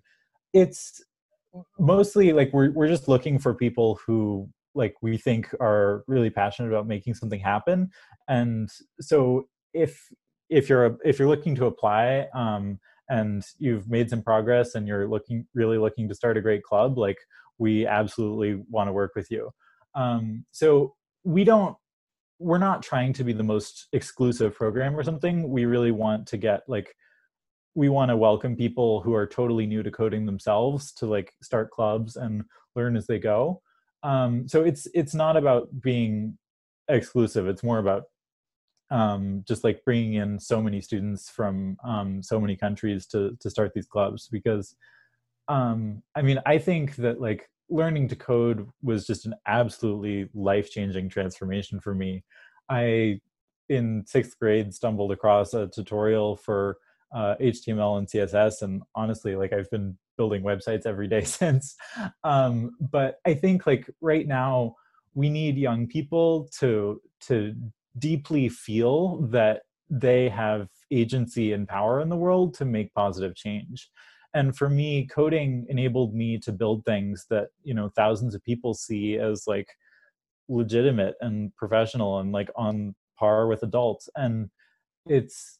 it's 0.52 1.02
mostly 1.76 2.32
like 2.32 2.52
we're 2.52 2.70
we're 2.70 2.86
just 2.86 3.08
looking 3.08 3.40
for 3.40 3.54
people 3.54 3.98
who 4.06 4.48
like 4.76 4.94
we 5.02 5.16
think 5.16 5.52
are 5.58 6.04
really 6.06 6.30
passionate 6.30 6.68
about 6.68 6.86
making 6.86 7.14
something 7.14 7.40
happen, 7.40 7.90
and 8.28 8.68
so 9.00 9.48
if 9.74 10.00
if 10.48 10.68
you're 10.68 10.96
if 11.04 11.18
you're 11.18 11.28
looking 11.28 11.56
to 11.56 11.66
apply. 11.66 12.28
Um, 12.36 12.78
and 13.08 13.42
you've 13.58 13.88
made 13.88 14.10
some 14.10 14.22
progress 14.22 14.74
and 14.74 14.86
you're 14.86 15.08
looking 15.08 15.46
really 15.54 15.78
looking 15.78 16.08
to 16.08 16.14
start 16.14 16.36
a 16.36 16.42
great 16.42 16.62
club 16.62 16.98
like 16.98 17.18
we 17.58 17.86
absolutely 17.86 18.62
want 18.68 18.88
to 18.88 18.92
work 18.92 19.12
with 19.14 19.30
you. 19.30 19.50
Um, 19.94 20.44
so 20.50 20.94
we 21.24 21.44
don't 21.44 21.76
we're 22.38 22.58
not 22.58 22.82
trying 22.82 23.12
to 23.14 23.24
be 23.24 23.32
the 23.32 23.42
most 23.42 23.88
exclusive 23.92 24.54
program 24.54 24.94
or 24.94 25.02
something. 25.02 25.48
We 25.48 25.64
really 25.64 25.90
want 25.90 26.26
to 26.28 26.36
get 26.36 26.62
like 26.68 26.94
we 27.74 27.88
want 27.88 28.10
to 28.10 28.16
welcome 28.16 28.56
people 28.56 29.02
who 29.02 29.14
are 29.14 29.26
totally 29.26 29.66
new 29.66 29.82
to 29.82 29.90
coding 29.90 30.26
themselves 30.26 30.92
to 30.94 31.06
like 31.06 31.32
start 31.42 31.70
clubs 31.70 32.16
and 32.16 32.42
learn 32.74 32.96
as 32.96 33.06
they 33.06 33.18
go. 33.18 33.60
Um, 34.02 34.48
so 34.48 34.64
it's 34.64 34.86
it's 34.94 35.14
not 35.14 35.36
about 35.36 35.68
being 35.80 36.38
exclusive. 36.88 37.48
It's 37.48 37.62
more 37.62 37.78
about 37.78 38.04
um, 38.90 39.44
just 39.46 39.64
like 39.64 39.84
bringing 39.84 40.14
in 40.14 40.38
so 40.38 40.62
many 40.62 40.80
students 40.80 41.28
from 41.28 41.76
um, 41.84 42.22
so 42.22 42.40
many 42.40 42.56
countries 42.56 43.06
to 43.08 43.36
to 43.40 43.50
start 43.50 43.72
these 43.74 43.86
clubs 43.86 44.28
because 44.30 44.76
um, 45.48 46.02
I 46.14 46.22
mean 46.22 46.40
I 46.46 46.58
think 46.58 46.96
that 46.96 47.20
like 47.20 47.48
learning 47.68 48.08
to 48.08 48.16
code 48.16 48.68
was 48.82 49.06
just 49.06 49.26
an 49.26 49.34
absolutely 49.46 50.28
life 50.34 50.70
changing 50.70 51.08
transformation 51.08 51.80
for 51.80 51.94
me. 51.94 52.24
I 52.68 53.20
in 53.68 54.04
sixth 54.06 54.38
grade 54.38 54.72
stumbled 54.72 55.10
across 55.10 55.52
a 55.54 55.66
tutorial 55.66 56.36
for 56.36 56.78
uh, 57.14 57.34
HTML 57.40 57.98
and 57.98 58.08
CSS, 58.08 58.62
and 58.62 58.82
honestly, 58.94 59.34
like 59.36 59.52
I've 59.52 59.70
been 59.70 59.96
building 60.16 60.42
websites 60.42 60.86
every 60.86 61.08
day 61.08 61.24
since. 61.24 61.76
Um, 62.24 62.72
but 62.80 63.16
I 63.26 63.34
think 63.34 63.66
like 63.66 63.88
right 64.00 64.26
now 64.26 64.74
we 65.14 65.28
need 65.28 65.56
young 65.56 65.86
people 65.86 66.48
to 66.60 67.00
to 67.22 67.54
deeply 67.98 68.48
feel 68.48 69.18
that 69.28 69.62
they 69.88 70.28
have 70.28 70.68
agency 70.90 71.52
and 71.52 71.68
power 71.68 72.00
in 72.00 72.08
the 72.08 72.16
world 72.16 72.54
to 72.54 72.64
make 72.64 72.92
positive 72.94 73.34
change. 73.34 73.88
And 74.34 74.56
for 74.56 74.68
me 74.68 75.06
coding 75.06 75.66
enabled 75.68 76.14
me 76.14 76.38
to 76.38 76.52
build 76.52 76.84
things 76.84 77.26
that 77.30 77.48
you 77.62 77.74
know 77.74 77.90
thousands 77.96 78.34
of 78.34 78.42
people 78.44 78.74
see 78.74 79.16
as 79.16 79.44
like 79.46 79.68
legitimate 80.48 81.14
and 81.20 81.54
professional 81.56 82.18
and 82.18 82.32
like 82.32 82.50
on 82.56 82.94
par 83.18 83.46
with 83.46 83.62
adults. 83.62 84.08
And 84.16 84.50
it's 85.06 85.58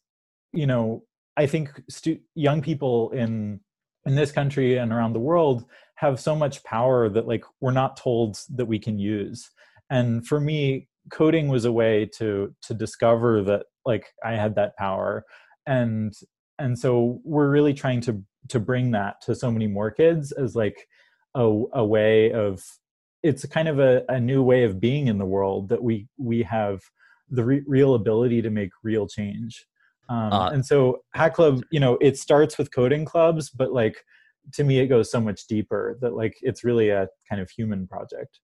you 0.53 0.67
know 0.67 1.03
i 1.37 1.45
think 1.45 1.81
stu- 1.89 2.19
young 2.35 2.61
people 2.61 3.11
in 3.11 3.59
in 4.05 4.15
this 4.15 4.31
country 4.31 4.77
and 4.77 4.93
around 4.93 5.13
the 5.13 5.19
world 5.19 5.65
have 5.95 6.19
so 6.19 6.35
much 6.35 6.63
power 6.63 7.09
that 7.09 7.27
like 7.27 7.43
we're 7.59 7.71
not 7.71 7.97
told 7.97 8.39
that 8.55 8.65
we 8.65 8.79
can 8.79 8.97
use. 8.97 9.49
And 9.89 10.25
for 10.25 10.39
me 10.39 10.87
coding 11.09 11.47
was 11.47 11.65
a 11.65 11.71
way 11.71 12.05
to 12.17 12.53
to 12.61 12.73
discover 12.73 13.41
that 13.43 13.65
like 13.85 14.07
i 14.23 14.33
had 14.33 14.55
that 14.55 14.75
power. 14.77 15.25
And 15.65 16.13
and 16.59 16.77
so 16.77 17.19
we're 17.23 17.49
really 17.49 17.73
trying 17.73 18.01
to 18.01 18.23
to 18.49 18.59
bring 18.59 18.91
that 18.91 19.21
to 19.21 19.35
so 19.35 19.51
many 19.51 19.67
more 19.67 19.91
kids 19.91 20.31
as 20.31 20.55
like 20.55 20.87
a, 21.35 21.43
a 21.73 21.85
way 21.85 22.31
of 22.31 22.63
it's 23.23 23.45
kind 23.45 23.67
of 23.67 23.79
a, 23.79 24.03
a 24.07 24.19
new 24.19 24.41
way 24.41 24.63
of 24.63 24.79
being 24.79 25.07
in 25.07 25.17
the 25.17 25.25
world 25.25 25.69
that 25.69 25.83
we 25.83 26.07
we 26.17 26.43
have 26.43 26.81
the 27.29 27.43
re- 27.43 27.63
real 27.67 27.95
ability 27.95 28.41
to 28.41 28.49
make 28.49 28.69
real 28.83 29.07
change. 29.07 29.65
Um, 30.09 30.31
uh, 30.31 30.49
and 30.51 30.65
so 30.65 30.99
hack 31.13 31.33
club 31.33 31.63
you 31.69 31.81
know 31.81 31.97
it 31.99 32.17
starts 32.17 32.57
with 32.57 32.73
coding 32.73 33.03
clubs 33.03 33.49
but 33.49 33.73
like 33.73 33.97
to 34.53 34.63
me 34.63 34.79
it 34.79 34.87
goes 34.87 35.11
so 35.11 35.19
much 35.19 35.47
deeper 35.47 35.97
that 35.99 36.13
like 36.13 36.37
it's 36.41 36.63
really 36.63 36.87
a 36.89 37.09
kind 37.29 37.41
of 37.41 37.49
human 37.49 37.87
project 37.87 38.39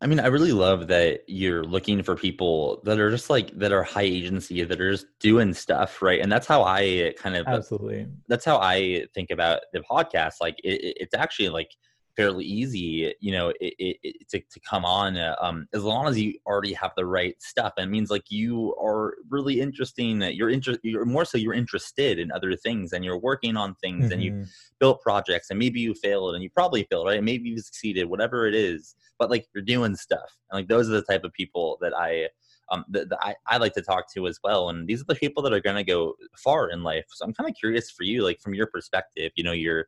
I 0.00 0.06
mean, 0.06 0.20
I 0.20 0.28
really 0.28 0.52
love 0.52 0.86
that 0.88 1.22
you're 1.26 1.64
looking 1.64 2.04
for 2.04 2.14
people 2.14 2.80
that 2.84 3.00
are 3.00 3.10
just 3.10 3.30
like 3.30 3.50
that 3.58 3.72
are 3.72 3.82
high 3.82 4.02
agency 4.02 4.62
that 4.62 4.80
are 4.80 4.92
just 4.92 5.06
doing 5.18 5.52
stuff, 5.52 6.00
right? 6.00 6.20
And 6.20 6.30
that's 6.30 6.46
how 6.46 6.62
I 6.62 7.14
kind 7.18 7.36
of 7.36 7.48
absolutely. 7.48 8.06
That's 8.28 8.44
how 8.44 8.58
I 8.58 9.06
think 9.12 9.30
about 9.30 9.60
the 9.72 9.80
podcast. 9.80 10.34
Like, 10.40 10.56
it, 10.62 10.96
it's 11.00 11.14
actually 11.14 11.48
like 11.48 11.70
fairly 12.18 12.44
easy, 12.44 13.14
you 13.20 13.30
know, 13.30 13.50
it, 13.60 13.74
it, 13.78 14.28
to, 14.28 14.40
to 14.40 14.58
come 14.68 14.84
on 14.84 15.16
um, 15.40 15.68
as 15.72 15.84
long 15.84 16.08
as 16.08 16.18
you 16.18 16.34
already 16.46 16.72
have 16.72 16.90
the 16.96 17.06
right 17.06 17.40
stuff. 17.40 17.74
And 17.76 17.86
it 17.86 17.90
means 17.90 18.10
like 18.10 18.24
you 18.28 18.74
are 18.82 19.14
really 19.30 19.60
interesting. 19.60 20.20
You're 20.22 20.50
interested. 20.50 20.80
You're 20.82 21.04
more 21.04 21.24
so 21.24 21.38
you're 21.38 21.54
interested 21.54 22.18
in 22.18 22.32
other 22.32 22.56
things, 22.56 22.92
and 22.92 23.04
you're 23.04 23.20
working 23.20 23.56
on 23.56 23.76
things, 23.76 24.06
mm-hmm. 24.06 24.12
and 24.12 24.22
you 24.24 24.32
mm-hmm. 24.32 24.50
built 24.80 25.00
projects, 25.00 25.50
and 25.50 25.60
maybe 25.60 25.78
you 25.78 25.94
failed, 25.94 26.34
and 26.34 26.42
you 26.42 26.50
probably 26.50 26.82
failed, 26.90 27.06
right? 27.06 27.22
Maybe 27.22 27.50
you 27.50 27.60
succeeded, 27.60 28.06
whatever 28.06 28.48
it 28.48 28.54
is. 28.56 28.96
But 29.16 29.30
like 29.30 29.46
you're 29.54 29.62
doing 29.62 29.94
stuff, 29.94 30.36
and 30.50 30.58
like 30.58 30.66
those 30.66 30.88
are 30.88 30.94
the 30.94 31.02
type 31.02 31.22
of 31.22 31.32
people 31.32 31.78
that 31.80 31.94
I. 31.96 32.28
Um, 32.70 32.84
that, 32.90 33.08
that 33.08 33.18
I, 33.22 33.34
I 33.46 33.56
like 33.56 33.72
to 33.76 33.80
talk 33.80 34.12
to 34.12 34.26
as 34.26 34.40
well. 34.44 34.68
And 34.68 34.86
these 34.86 35.00
are 35.00 35.06
the 35.08 35.14
people 35.14 35.42
that 35.44 35.54
are 35.54 35.60
going 35.60 35.76
to 35.76 35.84
go 35.84 36.12
far 36.36 36.68
in 36.68 36.82
life. 36.82 37.06
So 37.08 37.24
I'm 37.24 37.32
kind 37.32 37.48
of 37.48 37.56
curious 37.56 37.90
for 37.90 38.02
you, 38.02 38.22
like 38.22 38.42
from 38.42 38.52
your 38.52 38.66
perspective, 38.66 39.32
you 39.36 39.42
know, 39.42 39.52
you're, 39.52 39.86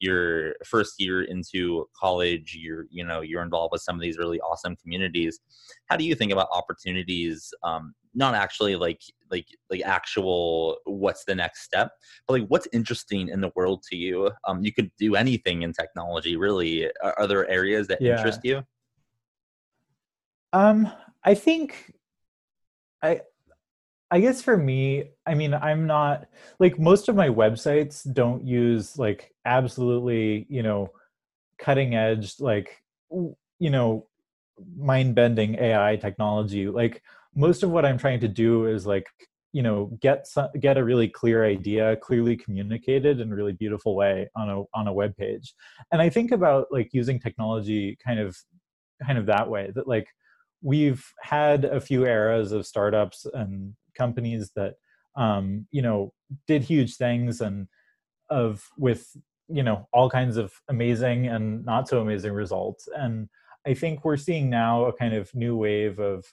your 0.00 0.54
first 0.64 0.94
year 0.98 1.22
into 1.22 1.88
college 1.98 2.56
you're 2.58 2.86
you 2.90 3.04
know 3.04 3.20
you're 3.20 3.42
involved 3.42 3.72
with 3.72 3.82
some 3.82 3.96
of 3.96 4.00
these 4.00 4.18
really 4.18 4.40
awesome 4.40 4.76
communities. 4.76 5.40
How 5.86 5.96
do 5.96 6.04
you 6.04 6.14
think 6.14 6.32
about 6.32 6.48
opportunities 6.52 7.52
um, 7.62 7.94
not 8.14 8.34
actually 8.34 8.76
like 8.76 9.00
like 9.30 9.46
like 9.70 9.82
actual 9.82 10.78
what's 10.84 11.24
the 11.24 11.34
next 11.34 11.62
step 11.62 11.90
but 12.26 12.40
like 12.40 12.48
what's 12.48 12.66
interesting 12.72 13.28
in 13.28 13.40
the 13.40 13.52
world 13.54 13.82
to 13.90 13.96
you? 13.96 14.30
Um 14.46 14.62
you 14.62 14.72
could 14.72 14.90
do 14.98 15.14
anything 15.14 15.62
in 15.62 15.72
technology 15.72 16.36
really. 16.36 16.86
Are, 17.02 17.14
are 17.18 17.26
there 17.26 17.48
areas 17.48 17.86
that 17.88 18.00
yeah. 18.00 18.16
interest 18.16 18.40
you? 18.44 18.62
Um 20.52 20.90
i 21.24 21.34
think 21.34 21.92
i 23.02 23.20
I 24.10 24.20
guess 24.20 24.42
for 24.42 24.56
me, 24.56 25.10
I 25.26 25.34
mean, 25.34 25.52
I'm 25.52 25.86
not 25.86 26.26
like 26.58 26.78
most 26.78 27.08
of 27.08 27.16
my 27.16 27.28
websites 27.28 28.10
don't 28.12 28.46
use 28.46 28.98
like 28.98 29.34
absolutely, 29.44 30.46
you 30.48 30.62
know, 30.62 30.90
cutting 31.58 31.94
edge, 31.94 32.40
like, 32.40 32.82
you 33.10 33.70
know, 33.70 34.06
mind 34.76 35.14
bending 35.14 35.56
AI 35.56 35.96
technology. 35.96 36.68
Like, 36.68 37.02
most 37.34 37.62
of 37.62 37.70
what 37.70 37.84
I'm 37.84 37.98
trying 37.98 38.20
to 38.20 38.28
do 38.28 38.66
is 38.66 38.86
like, 38.86 39.06
you 39.52 39.62
know, 39.62 39.90
get 40.00 40.26
some, 40.26 40.48
get 40.60 40.78
a 40.78 40.84
really 40.84 41.08
clear 41.08 41.44
idea, 41.44 41.96
clearly 41.96 42.36
communicated 42.36 43.20
in 43.20 43.32
a 43.32 43.34
really 43.34 43.52
beautiful 43.52 43.94
way 43.94 44.28
on 44.36 44.50
a 44.50 44.62
on 44.74 44.88
a 44.88 44.92
web 44.92 45.16
page. 45.16 45.54
And 45.92 46.02
I 46.02 46.08
think 46.10 46.32
about 46.32 46.66
like 46.70 46.90
using 46.92 47.20
technology 47.20 47.96
kind 48.04 48.20
of 48.20 48.36
kind 49.04 49.18
of 49.18 49.26
that 49.26 49.48
way 49.48 49.70
that 49.74 49.88
like 49.88 50.08
we've 50.62 51.04
had 51.22 51.64
a 51.64 51.80
few 51.80 52.04
eras 52.04 52.52
of 52.52 52.66
startups 52.66 53.26
and 53.34 53.74
companies 53.98 54.52
that 54.56 54.74
um, 55.16 55.66
you 55.70 55.82
know 55.82 56.12
did 56.46 56.62
huge 56.62 56.96
things 56.96 57.40
and 57.40 57.68
of 58.30 58.68
with 58.78 59.16
you 59.48 59.62
know 59.62 59.88
all 59.92 60.08
kinds 60.08 60.36
of 60.36 60.52
amazing 60.68 61.26
and 61.26 61.64
not 61.64 61.88
so 61.88 62.00
amazing 62.00 62.32
results. 62.32 62.88
And 62.94 63.28
i 63.66 63.74
think 63.74 64.04
we're 64.04 64.16
seeing 64.16 64.48
now 64.48 64.84
a 64.84 64.92
kind 64.92 65.14
of 65.14 65.34
new 65.34 65.56
wave 65.56 65.98
of 65.98 66.24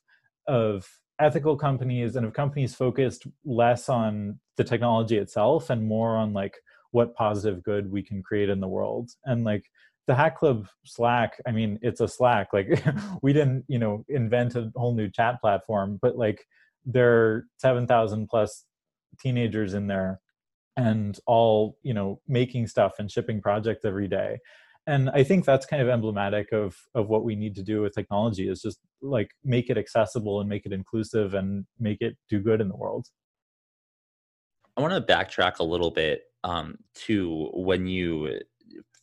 of 0.47 0.87
ethical 1.19 1.57
companies 1.57 2.15
and 2.15 2.25
of 2.25 2.33
companies 2.33 2.75
focused 2.75 3.25
less 3.43 3.89
on 3.89 4.39
the 4.57 4.63
technology 4.63 5.17
itself 5.17 5.69
and 5.71 5.87
more 5.87 6.15
on 6.17 6.33
like 6.33 6.55
what 6.91 7.15
positive 7.15 7.63
good 7.63 7.91
we 7.91 8.03
can 8.03 8.21
create 8.21 8.49
in 8.49 8.59
the 8.59 8.67
world. 8.67 9.09
And 9.25 9.43
like 9.43 9.65
the 10.07 10.15
hack 10.15 10.37
club 10.37 10.67
slack 10.85 11.41
i 11.47 11.51
mean 11.51 11.79
it's 11.81 11.99
a 11.99 12.07
slack 12.07 12.53
like 12.53 12.83
we 13.23 13.33
didn't 13.33 13.65
you 13.67 13.79
know 13.79 14.05
invent 14.07 14.55
a 14.55 14.71
whole 14.75 14.93
new 14.93 15.09
chat 15.09 15.41
platform 15.41 15.97
but 16.01 16.15
like 16.15 16.45
there 16.85 17.13
are 17.13 17.47
7,000 17.57 18.27
plus 18.27 18.65
teenagers 19.19 19.73
in 19.73 19.87
there 19.87 20.19
and 20.77 21.17
all, 21.25 21.77
you 21.83 21.93
know, 21.93 22.19
making 22.27 22.67
stuff 22.67 22.93
and 22.99 23.09
shipping 23.09 23.41
projects 23.41 23.85
every 23.85 24.07
day. 24.07 24.39
And 24.87 25.09
I 25.09 25.23
think 25.23 25.45
that's 25.45 25.65
kind 25.65 25.81
of 25.81 25.89
emblematic 25.89 26.51
of 26.51 26.75
of 26.93 27.07
what 27.07 27.23
we 27.23 27.35
need 27.35 27.55
to 27.55 27.63
do 27.63 27.81
with 27.81 27.95
technology 27.95 28.47
is 28.47 28.61
just 28.61 28.77
like 29.01 29.31
make 29.43 29.71
it 29.71 29.79
accessible 29.79 30.41
and 30.41 30.49
make 30.49 30.65
it 30.65 30.73
inclusive 30.73 31.33
and 31.33 31.65
make 31.79 32.01
it 32.01 32.17
do 32.29 32.39
good 32.39 32.61
in 32.61 32.69
the 32.69 32.75
world. 32.75 33.07
I 34.77 34.81
want 34.81 34.93
to 34.93 35.13
backtrack 35.13 35.57
a 35.57 35.63
little 35.63 35.89
bit 35.89 36.23
um, 36.43 36.77
to 37.05 37.49
when 37.53 37.87
you 37.87 38.39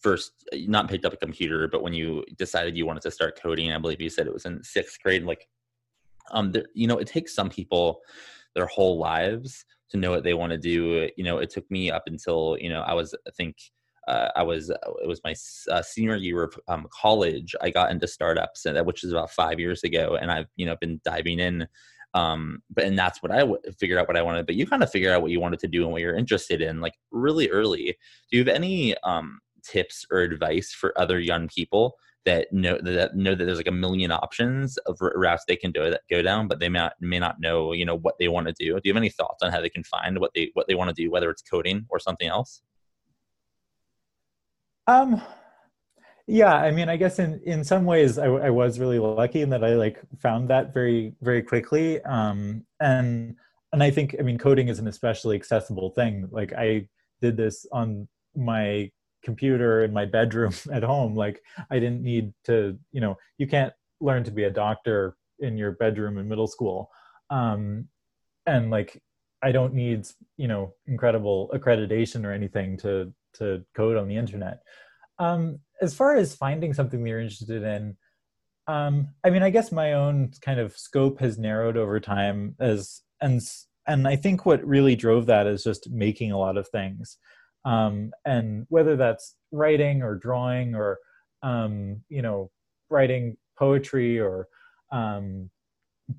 first 0.00 0.32
not 0.52 0.88
picked 0.88 1.04
up 1.04 1.12
a 1.12 1.16
computer, 1.16 1.68
but 1.68 1.82
when 1.82 1.92
you 1.92 2.24
decided 2.36 2.76
you 2.76 2.86
wanted 2.86 3.02
to 3.02 3.10
start 3.10 3.40
coding. 3.40 3.72
I 3.72 3.78
believe 3.78 4.00
you 4.00 4.10
said 4.10 4.26
it 4.26 4.32
was 4.32 4.44
in 4.44 4.62
sixth 4.62 5.00
grade. 5.02 5.24
Like, 5.24 5.48
um 6.31 6.52
there, 6.52 6.67
you 6.75 6.87
know 6.87 6.99
it 6.99 7.07
takes 7.07 7.35
some 7.35 7.50
people 7.50 8.00
their 8.55 8.67
whole 8.67 8.99
lives 8.99 9.64
to 9.91 9.97
know 9.97 10.11
what 10.11 10.25
they 10.25 10.35
want 10.35 10.52
to 10.52 10.59
do 10.59 11.09
you 11.17 11.25
know 11.25 11.38
it 11.38 11.50
took 11.50 11.69
me 11.71 11.91
up 11.91 12.05
until 12.07 12.57
you 12.61 12.69
know 12.69 12.81
i 12.83 12.95
was 12.95 13.14
i 13.26 13.31
think 13.31 13.57
uh, 14.09 14.29
I 14.35 14.43
was 14.43 14.69
it 14.71 15.07
was 15.07 15.21
my 15.25 15.35
uh, 15.71 15.83
senior 15.83 16.17
year 16.17 16.43
of 16.43 16.59
um, 16.69 16.87
college. 16.91 17.55
I 17.61 17.71
got 17.71 17.91
into 17.91 18.09
startups, 18.09 18.67
which 18.85 19.05
is 19.05 19.12
about 19.12 19.31
five 19.31 19.61
years 19.61 19.85
ago, 19.85 20.19
and 20.21 20.31
I've 20.31 20.49
you 20.57 20.67
know 20.67 20.76
been 20.81 21.00
diving 21.05 21.38
in. 21.38 21.69
Um, 22.14 22.62
but 22.69 22.85
and 22.85 22.99
that's 22.99 23.23
what 23.23 23.33
I 23.33 23.38
w- 23.38 23.61
figured 23.79 23.99
out 23.99 24.09
what 24.09 24.17
I 24.17 24.23
wanted. 24.23 24.47
But 24.47 24.57
you 24.57 24.67
kind 24.67 24.83
of 24.83 24.91
figure 24.91 25.12
out 25.12 25.23
what 25.23 25.31
you 25.31 25.41
wanted 25.41 25.61
to 25.61 25.69
do 25.69 25.85
and 25.85 25.93
what 25.93 26.02
you're 26.02 26.17
interested 26.17 26.61
in, 26.61 26.81
like 26.81 26.95
really 27.11 27.49
early. 27.49 27.97
Do 28.31 28.37
you 28.37 28.45
have 28.45 28.55
any 28.55 28.97
um, 28.99 29.41
tips 29.62 30.05
or 30.11 30.19
advice 30.19 30.73
for 30.73 30.99
other 30.99 31.21
young 31.21 31.49
people 31.49 31.95
that 32.25 32.52
know 32.52 32.79
that 32.83 33.17
know 33.17 33.35
that 33.35 33.45
there's 33.45 33.59
like 33.59 33.67
a 33.67 33.73
million 33.73 34.12
options 34.12 34.76
of 34.79 34.97
routes 35.00 35.45
they 35.47 35.57
can 35.57 35.73
do, 35.73 35.91
that 35.91 36.02
go 36.11 36.23
down, 36.23 36.49
but 36.49 36.61
they 36.61 36.69
may 36.69 36.79
not, 36.79 36.93
may 37.00 37.19
not 37.19 37.41
know 37.41 37.73
you 37.73 37.85
know 37.85 37.97
what 37.97 38.14
they 38.19 38.29
want 38.29 38.47
to 38.47 38.52
do. 38.52 38.75
Do 38.75 38.81
you 38.85 38.93
have 38.93 38.97
any 38.97 39.11
thoughts 39.11 39.43
on 39.43 39.52
how 39.52 39.61
they 39.61 39.69
can 39.69 39.85
find 39.85 40.19
what 40.19 40.31
they 40.35 40.50
what 40.55 40.67
they 40.69 40.75
want 40.75 40.88
to 40.88 41.02
do, 41.02 41.11
whether 41.11 41.31
it's 41.31 41.43
coding 41.43 41.87
or 41.88 41.99
something 41.99 42.29
else? 42.29 42.62
Um, 44.87 45.23
yeah, 46.26 46.55
I 46.55 46.71
mean, 46.71 46.88
I 46.88 46.97
guess 46.97 47.19
in 47.19 47.41
in 47.45 47.64
some 47.64 47.85
ways 47.85 48.19
I, 48.19 48.26
I 48.26 48.50
was 48.50 48.79
really 48.79 48.99
lucky 48.99 49.43
in 49.43 49.50
that 49.50 49.64
I 49.64 49.75
like 49.75 50.00
found 50.21 50.49
that 50.50 50.73
very 50.73 51.14
very 51.21 51.43
quickly. 51.43 52.00
Um, 52.02 52.64
and 52.81 53.37
and 53.73 53.83
I 53.83 53.91
think 53.91 54.17
I 54.19 54.23
mean 54.23 54.38
coding 54.38 54.69
is 54.69 54.79
an 54.79 54.87
especially 54.87 55.37
accessible 55.37 55.91
thing. 55.91 56.29
Like 56.31 56.52
I 56.52 56.88
did 57.21 57.37
this 57.37 57.67
on 57.73 58.09
my 58.37 58.91
computer 59.25 59.85
in 59.85 59.93
my 59.93 60.05
bedroom 60.05 60.52
at 60.73 60.83
home 60.83 61.14
like 61.14 61.41
i 61.71 61.79
didn't 61.79 62.02
need 62.02 62.33
to 62.45 62.79
you 62.91 63.00
know 63.00 63.17
you 63.38 63.47
can't 63.47 63.73
learn 64.02 64.25
to 64.25 64.31
be 64.31 64.45
a 64.45 64.50
doctor 64.50 65.17
in 65.38 65.57
your 65.57 65.73
bedroom 65.73 66.19
in 66.19 66.29
middle 66.29 66.47
school. 66.47 66.91
Um, 67.31 67.88
and 68.47 68.71
like 68.71 69.00
i 69.45 69.52
don't 69.52 69.73
need 69.73 70.05
you 70.37 70.49
know 70.49 70.75
incredible 70.88 71.49
accreditation 71.55 72.25
or 72.25 72.33
anything 72.33 72.76
to 72.76 73.12
to 73.35 73.64
code 73.75 73.97
on 73.97 74.09
the 74.09 74.17
internet. 74.17 74.62
Um, 75.19 75.61
as 75.81 75.95
far 75.95 76.17
as 76.17 76.35
finding 76.35 76.75
something 76.75 77.02
that 77.02 77.09
you're 77.09 77.21
interested 77.21 77.62
in 77.62 77.97
um, 78.67 79.09
i 79.25 79.31
mean 79.31 79.43
i 79.43 79.50
guess 79.50 79.71
my 79.71 79.93
own 79.93 80.33
kind 80.41 80.59
of 80.59 80.76
scope 80.76 81.21
has 81.21 81.38
narrowed 81.38 81.76
over 81.76 82.00
time 82.00 82.57
as 82.59 83.02
and 83.21 83.41
and 83.87 84.09
i 84.09 84.17
think 84.17 84.45
what 84.45 84.64
really 84.67 84.97
drove 84.97 85.26
that 85.26 85.47
is 85.47 85.62
just 85.62 85.88
making 85.91 86.33
a 86.33 86.38
lot 86.38 86.57
of 86.57 86.69
things 86.69 87.19
um, 87.64 88.12
and 88.25 88.66
whether 88.69 88.97
that's 88.97 89.37
writing 89.50 90.02
or 90.02 90.16
drawing 90.16 90.75
or 90.75 90.99
um, 91.42 92.02
you 92.09 92.23
know 92.23 92.50
writing 92.90 93.37
poetry 93.59 94.21
or 94.21 94.49
um, 94.92 95.50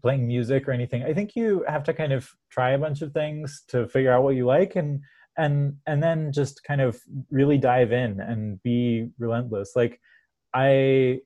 playing 0.02 0.28
music 0.28 0.68
or 0.68 0.72
anything. 0.72 1.04
I 1.04 1.14
think 1.14 1.36
you 1.36 1.64
have 1.68 1.84
to 1.84 1.94
kind 1.94 2.14
of 2.14 2.30
try 2.50 2.72
a 2.72 2.78
bunch 2.78 3.02
of 3.02 3.14
things 3.14 3.64
to 3.70 3.88
figure 3.88 4.12
out 4.12 4.24
what 4.24 4.36
you 4.36 4.46
like 4.46 4.76
and 4.76 5.02
and 5.38 5.76
and 5.88 6.02
then 6.02 6.32
just 6.32 6.64
kind 6.64 6.82
of 6.82 7.00
really 7.32 7.58
dive 7.58 7.92
in 7.92 8.20
and 8.20 8.62
be 8.64 9.10
relentless. 9.18 9.72
Like 9.76 10.00
I 10.54 11.20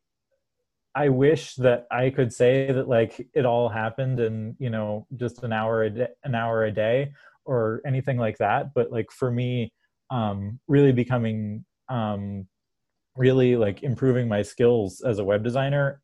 I 0.96 1.10
wish 1.10 1.56
that 1.56 1.86
I 1.92 2.10
could 2.10 2.34
say 2.34 2.72
that 2.72 2.88
like 2.88 3.28
it 3.36 3.46
all 3.46 3.70
happened 3.70 4.20
in, 4.20 4.56
you 4.60 4.70
know, 4.70 5.06
just 5.16 5.44
an 5.44 5.54
hour 5.54 5.84
a 5.84 5.90
day, 5.90 6.08
an 6.24 6.34
hour 6.34 6.66
a 6.66 6.72
day 6.72 7.12
or 7.46 7.82
anything 7.86 8.18
like 8.18 8.38
that, 8.40 8.74
but 8.74 8.92
like 8.92 9.12
for 9.12 9.30
me 9.32 9.72
um 10.10 10.60
really 10.68 10.92
becoming 10.92 11.66
um 11.90 12.48
really 13.16 13.56
like 13.56 13.84
improving 13.84 14.28
my 14.28 14.42
skills 14.42 15.02
as 15.02 15.20
a 15.20 15.24
web 15.24 15.44
designer. 15.44 16.02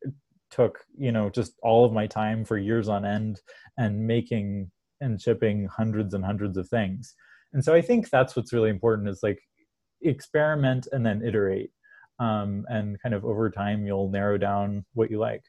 Took 0.50 0.80
you 0.96 1.12
know 1.12 1.30
just 1.30 1.54
all 1.62 1.84
of 1.84 1.92
my 1.92 2.06
time 2.06 2.44
for 2.44 2.58
years 2.58 2.88
on 2.88 3.04
end 3.04 3.40
and 3.78 4.06
making 4.06 4.70
and 5.00 5.20
shipping 5.20 5.68
hundreds 5.74 6.14
and 6.14 6.24
hundreds 6.24 6.56
of 6.56 6.68
things. 6.68 7.14
And 7.52 7.64
so 7.64 7.72
i 7.74 7.80
think 7.80 8.10
that's 8.10 8.34
what's 8.36 8.52
really 8.52 8.70
important 8.70 9.08
is 9.08 9.20
like 9.22 9.40
experiment 10.02 10.86
and 10.92 11.04
then 11.04 11.22
iterate 11.24 11.70
um, 12.20 12.64
and 12.68 13.00
kind 13.02 13.14
of 13.14 13.24
over 13.24 13.50
time 13.50 13.86
you'll 13.86 14.10
narrow 14.10 14.38
down 14.38 14.84
what 14.94 15.10
you 15.10 15.18
like. 15.18 15.42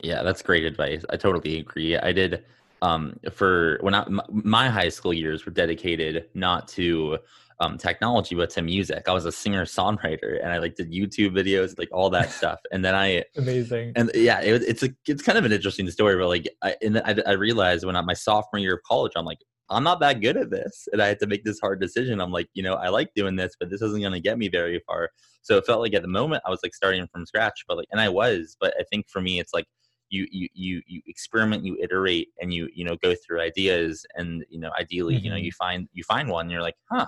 Yeah 0.00 0.22
that's 0.22 0.42
great 0.42 0.64
advice. 0.64 1.04
I 1.10 1.16
totally 1.16 1.58
agree. 1.58 1.96
I 1.96 2.12
did 2.12 2.44
um, 2.82 3.18
for 3.32 3.78
when 3.80 3.94
I, 3.94 4.06
my 4.30 4.68
high 4.68 4.88
school 4.88 5.12
years 5.12 5.44
were 5.44 5.52
dedicated 5.52 6.26
not 6.34 6.68
to 6.68 7.18
um, 7.60 7.76
technology, 7.76 8.34
but 8.34 8.50
to 8.50 8.62
music. 8.62 9.08
I 9.08 9.12
was 9.12 9.24
a 9.24 9.32
singer 9.32 9.64
songwriter, 9.64 10.42
and 10.42 10.52
I 10.52 10.58
like 10.58 10.76
did 10.76 10.92
YouTube 10.92 11.30
videos, 11.30 11.78
like 11.78 11.88
all 11.92 12.10
that 12.10 12.30
stuff. 12.38 12.60
And 12.70 12.84
then 12.84 12.94
I 12.94 13.24
amazing. 13.36 13.92
And 13.96 14.10
yeah, 14.14 14.40
it, 14.40 14.62
it's 14.62 14.82
a 14.82 14.90
it's 15.06 15.22
kind 15.22 15.38
of 15.38 15.44
an 15.44 15.52
interesting 15.52 15.90
story. 15.90 16.16
But 16.16 16.28
like, 16.28 16.48
I, 16.62 16.76
and 16.82 16.98
I, 16.98 17.16
I 17.26 17.32
realized 17.32 17.84
when 17.84 17.96
I 17.96 18.00
my 18.02 18.14
sophomore 18.14 18.60
year 18.60 18.74
of 18.74 18.82
college, 18.84 19.12
I'm 19.16 19.24
like, 19.24 19.38
I'm 19.70 19.84
not 19.84 20.00
that 20.00 20.20
good 20.20 20.36
at 20.36 20.50
this, 20.50 20.88
and 20.92 21.02
I 21.02 21.08
had 21.08 21.18
to 21.20 21.26
make 21.26 21.44
this 21.44 21.58
hard 21.60 21.80
decision. 21.80 22.20
I'm 22.20 22.32
like, 22.32 22.48
you 22.54 22.62
know, 22.62 22.74
I 22.74 22.88
like 22.88 23.12
doing 23.14 23.36
this, 23.36 23.54
but 23.58 23.70
this 23.70 23.82
isn't 23.82 24.00
going 24.00 24.12
to 24.12 24.20
get 24.20 24.38
me 24.38 24.48
very 24.48 24.80
far. 24.86 25.10
So 25.42 25.56
it 25.56 25.66
felt 25.66 25.80
like 25.80 25.94
at 25.94 26.02
the 26.02 26.08
moment 26.08 26.42
I 26.46 26.50
was 26.50 26.60
like 26.62 26.74
starting 26.74 27.06
from 27.12 27.26
scratch, 27.26 27.64
but 27.66 27.76
like, 27.76 27.88
and 27.90 28.00
I 28.00 28.08
was. 28.08 28.56
But 28.60 28.74
I 28.78 28.84
think 28.90 29.08
for 29.08 29.20
me, 29.20 29.40
it's 29.40 29.52
like 29.52 29.66
you 30.10 30.26
you 30.30 30.48
you 30.54 30.82
you 30.86 31.02
experiment 31.06 31.64
you 31.64 31.76
iterate 31.80 32.28
and 32.40 32.52
you 32.52 32.68
you 32.74 32.84
know 32.84 32.96
go 33.02 33.14
through 33.14 33.40
ideas 33.40 34.04
and 34.16 34.44
you 34.48 34.58
know 34.58 34.70
ideally 34.78 35.14
mm-hmm. 35.14 35.24
you 35.24 35.30
know 35.30 35.36
mm-hmm. 35.36 35.44
you 35.44 35.52
find 35.52 35.88
you 35.92 36.02
find 36.04 36.28
one 36.28 36.46
and 36.46 36.50
you're 36.50 36.62
like 36.62 36.76
huh 36.90 37.06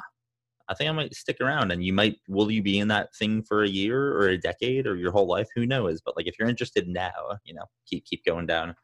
I 0.69 0.75
think 0.75 0.89
I 0.89 0.93
might 0.93 1.17
stick 1.17 1.39
around 1.41 1.73
and 1.73 1.85
you 1.85 1.93
might 1.93 2.19
will 2.29 2.49
you 2.49 2.63
be 2.63 2.79
in 2.79 2.87
that 2.89 3.13
thing 3.17 3.43
for 3.43 3.65
a 3.65 3.69
year 3.69 4.17
or 4.17 4.29
a 4.29 4.39
decade 4.39 4.87
or 4.87 4.95
your 4.95 5.11
whole 5.11 5.27
life? 5.27 5.49
Who 5.57 5.67
knows? 5.67 6.01
But 6.01 6.17
like 6.17 6.29
if 6.29 6.39
you're 6.39 6.49
interested 6.49 6.87
now, 6.87 7.11
you 7.45 7.55
know, 7.55 7.65
keep 7.87 8.05
keep 8.05 8.25
going 8.25 8.47
down 8.47 8.77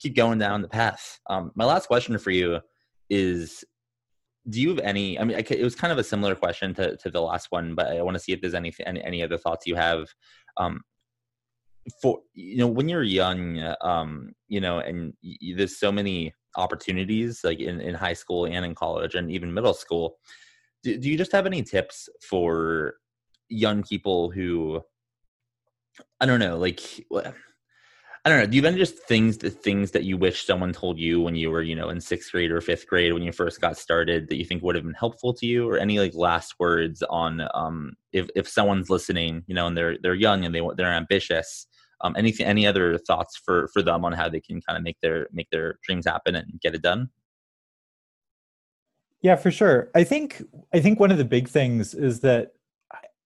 keep 0.00 0.16
going 0.16 0.38
down 0.38 0.62
the 0.62 0.68
path. 0.68 1.20
Um, 1.28 1.52
my 1.54 1.66
last 1.66 1.86
question 1.88 2.16
for 2.16 2.30
you 2.30 2.60
is 3.10 3.62
do 4.48 4.60
you 4.60 4.70
have 4.70 4.78
any 4.78 5.18
i 5.18 5.24
mean 5.24 5.36
it 5.36 5.62
was 5.62 5.74
kind 5.74 5.92
of 5.92 5.98
a 5.98 6.04
similar 6.04 6.34
question 6.34 6.72
to, 6.72 6.96
to 6.96 7.10
the 7.10 7.20
last 7.20 7.48
one 7.50 7.74
but 7.74 7.88
i 7.88 8.00
want 8.00 8.14
to 8.14 8.22
see 8.22 8.32
if 8.32 8.40
there's 8.40 8.54
any, 8.54 8.72
any 8.86 9.02
any 9.04 9.22
other 9.22 9.36
thoughts 9.36 9.66
you 9.66 9.74
have 9.74 10.08
um 10.56 10.80
for 12.02 12.20
you 12.34 12.58
know 12.58 12.68
when 12.68 12.88
you're 12.88 13.02
young 13.02 13.74
um 13.80 14.32
you 14.48 14.60
know 14.60 14.78
and 14.78 15.14
there's 15.56 15.78
so 15.78 15.90
many 15.90 16.32
opportunities 16.56 17.40
like 17.42 17.58
in, 17.58 17.80
in 17.80 17.94
high 17.94 18.12
school 18.12 18.44
and 18.46 18.64
in 18.64 18.74
college 18.74 19.14
and 19.14 19.30
even 19.30 19.52
middle 19.54 19.74
school 19.74 20.16
do, 20.82 20.96
do 20.98 21.08
you 21.08 21.16
just 21.16 21.32
have 21.32 21.46
any 21.46 21.62
tips 21.62 22.08
for 22.22 22.94
young 23.48 23.82
people 23.82 24.30
who 24.30 24.82
I 26.20 26.26
don't 26.26 26.40
know, 26.40 26.56
like 26.56 26.80
I 28.24 28.28
don't 28.28 28.38
know. 28.38 28.46
Do 28.46 28.56
you 28.56 28.62
have 28.62 28.72
any 28.72 28.78
just 28.78 28.98
things 29.04 29.38
the 29.38 29.48
things 29.48 29.92
that 29.92 30.04
you 30.04 30.18
wish 30.18 30.44
someone 30.44 30.72
told 30.72 30.98
you 30.98 31.20
when 31.20 31.34
you 31.34 31.50
were, 31.50 31.62
you 31.62 31.74
know, 31.74 31.88
in 31.88 32.00
sixth 32.00 32.32
grade 32.32 32.50
or 32.50 32.60
fifth 32.60 32.86
grade 32.86 33.14
when 33.14 33.22
you 33.22 33.32
first 33.32 33.60
got 33.60 33.78
started 33.78 34.28
that 34.28 34.36
you 34.36 34.44
think 34.44 34.62
would 34.62 34.74
have 34.74 34.84
been 34.84 34.94
helpful 34.94 35.32
to 35.34 35.46
you, 35.46 35.68
or 35.68 35.78
any 35.78 35.98
like 35.98 36.14
last 36.14 36.54
words 36.58 37.02
on 37.08 37.42
um, 37.54 37.94
if 38.12 38.28
if 38.36 38.46
someone's 38.46 38.90
listening, 38.90 39.42
you 39.46 39.54
know, 39.54 39.66
and 39.66 39.76
they're 39.76 39.96
they're 40.02 40.14
young 40.14 40.44
and 40.44 40.54
they 40.54 40.60
they're 40.76 40.92
ambitious, 40.92 41.66
um, 42.02 42.14
anything, 42.16 42.46
any 42.46 42.66
other 42.66 42.98
thoughts 42.98 43.36
for 43.36 43.68
for 43.68 43.82
them 43.82 44.04
on 44.04 44.12
how 44.12 44.28
they 44.28 44.40
can 44.40 44.60
kind 44.60 44.76
of 44.76 44.82
make 44.82 44.98
their 45.00 45.28
make 45.32 45.50
their 45.50 45.78
dreams 45.82 46.06
happen 46.06 46.34
and 46.34 46.60
get 46.60 46.74
it 46.74 46.82
done? 46.82 47.10
Yeah, 49.22 49.36
for 49.36 49.50
sure. 49.50 49.90
I 49.94 50.04
think 50.04 50.42
I 50.72 50.80
think 50.80 50.98
one 50.98 51.10
of 51.10 51.18
the 51.18 51.24
big 51.24 51.48
things 51.48 51.94
is 51.94 52.20
that 52.20 52.52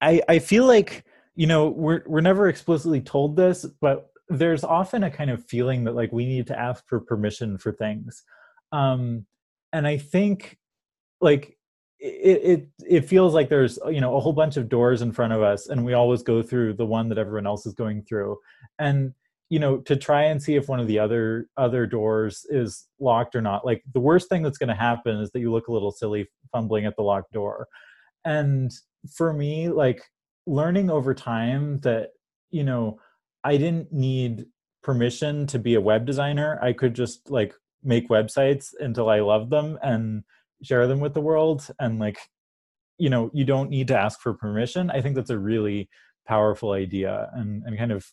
I 0.01 0.23
I 0.29 0.39
feel 0.39 0.67
like 0.67 1.05
you 1.37 1.47
know 1.47 1.69
we're 1.69 2.03
we're 2.07 2.21
never 2.21 2.49
explicitly 2.49 3.01
told 3.01 3.37
this, 3.37 3.65
but 3.81 4.11
there's 4.29 4.65
often 4.65 5.05
a 5.05 5.11
kind 5.11 5.31
of 5.31 5.45
feeling 5.45 5.85
that 5.85 5.95
like 5.95 6.13
we 6.13 6.27
need 6.27 6.47
to 6.49 6.59
ask 6.59 6.87
for 6.89 7.01
permission 7.01 7.59
for 7.59 7.73
things, 7.73 8.25
um, 8.73 9.27
and 9.73 9.87
I 9.87 9.99
think 9.99 10.59
like 11.21 11.57
it, 12.01 12.41
it 12.45 12.69
it 12.87 13.09
feels 13.09 13.35
like 13.35 13.49
there's 13.49 13.79
you 13.87 14.01
know 14.01 14.17
a 14.17 14.21
whole 14.21 14.33
bunch 14.33 14.57
of 14.57 14.69
doors 14.69 15.03
in 15.03 15.13
front 15.13 15.33
of 15.33 15.43
us, 15.43 15.69
and 15.69 15.85
we 15.85 15.95
always 15.95 16.23
go 16.23 16.43
through 16.43 16.75
the 16.75 16.87
one 16.87 17.09
that 17.09 17.19
everyone 17.19 17.47
else 17.47 17.67
is 17.67 17.75
going 17.75 18.03
through, 18.03 18.39
and 18.79 19.15
you 19.51 19.59
know 19.59 19.79
to 19.79 19.97
try 19.97 20.25
and 20.25 20.43
see 20.43 20.57
if 20.57 20.69
one 20.69 20.81
of 20.81 20.87
the 20.87 20.99
other 20.99 21.49
other 21.57 21.87
doors 21.87 22.47
is 22.49 22.87
locked 22.99 23.37
or 23.37 23.43
not 23.43 23.65
like 23.65 23.83
the 23.93 24.01
worst 24.01 24.29
thing 24.29 24.43
that's 24.43 24.59
going 24.59 24.69
to 24.69 24.75
happen 24.75 25.21
is 25.21 25.31
that 25.33 25.41
you 25.41 25.53
look 25.53 25.69
a 25.69 25.73
little 25.73 25.93
silly 25.93 26.27
fumbling 26.51 26.87
at 26.87 26.97
the 26.97 27.03
locked 27.03 27.33
door. 27.33 27.69
And 28.25 28.73
for 29.15 29.33
me 29.33 29.69
like 29.69 30.03
learning 30.47 30.91
over 30.91 31.15
time 31.15 31.79
that 31.81 32.11
you 32.51 32.65
know 32.65 32.99
i 33.45 33.57
didn't 33.57 33.93
need 33.93 34.47
permission 34.83 35.47
to 35.47 35.59
be 35.59 35.75
a 35.75 35.81
web 35.81 36.05
designer. 36.05 36.59
I 36.63 36.73
could 36.73 36.95
just 36.95 37.31
like 37.31 37.55
make 37.83 38.09
websites 38.09 38.73
until 38.81 39.09
i 39.09 39.21
loved 39.21 39.51
them 39.51 39.79
and 39.83 40.25
share 40.65 40.87
them 40.87 41.01
with 41.01 41.15
the 41.15 41.21
world 41.21 41.69
and 41.79 41.99
like 41.99 42.19
you 42.99 43.11
know 43.11 43.31
you 43.33 43.45
don't 43.45 43.71
need 43.71 43.89
to 43.89 43.99
ask 43.99 44.21
for 44.21 44.35
permission. 44.35 44.91
I 44.91 45.01
think 45.01 45.15
that's 45.15 45.31
a 45.31 45.39
really 45.39 45.89
powerful 46.27 46.73
idea 46.73 47.31
and 47.35 47.63
and 47.65 47.77
kind 47.79 47.93
of 47.93 48.07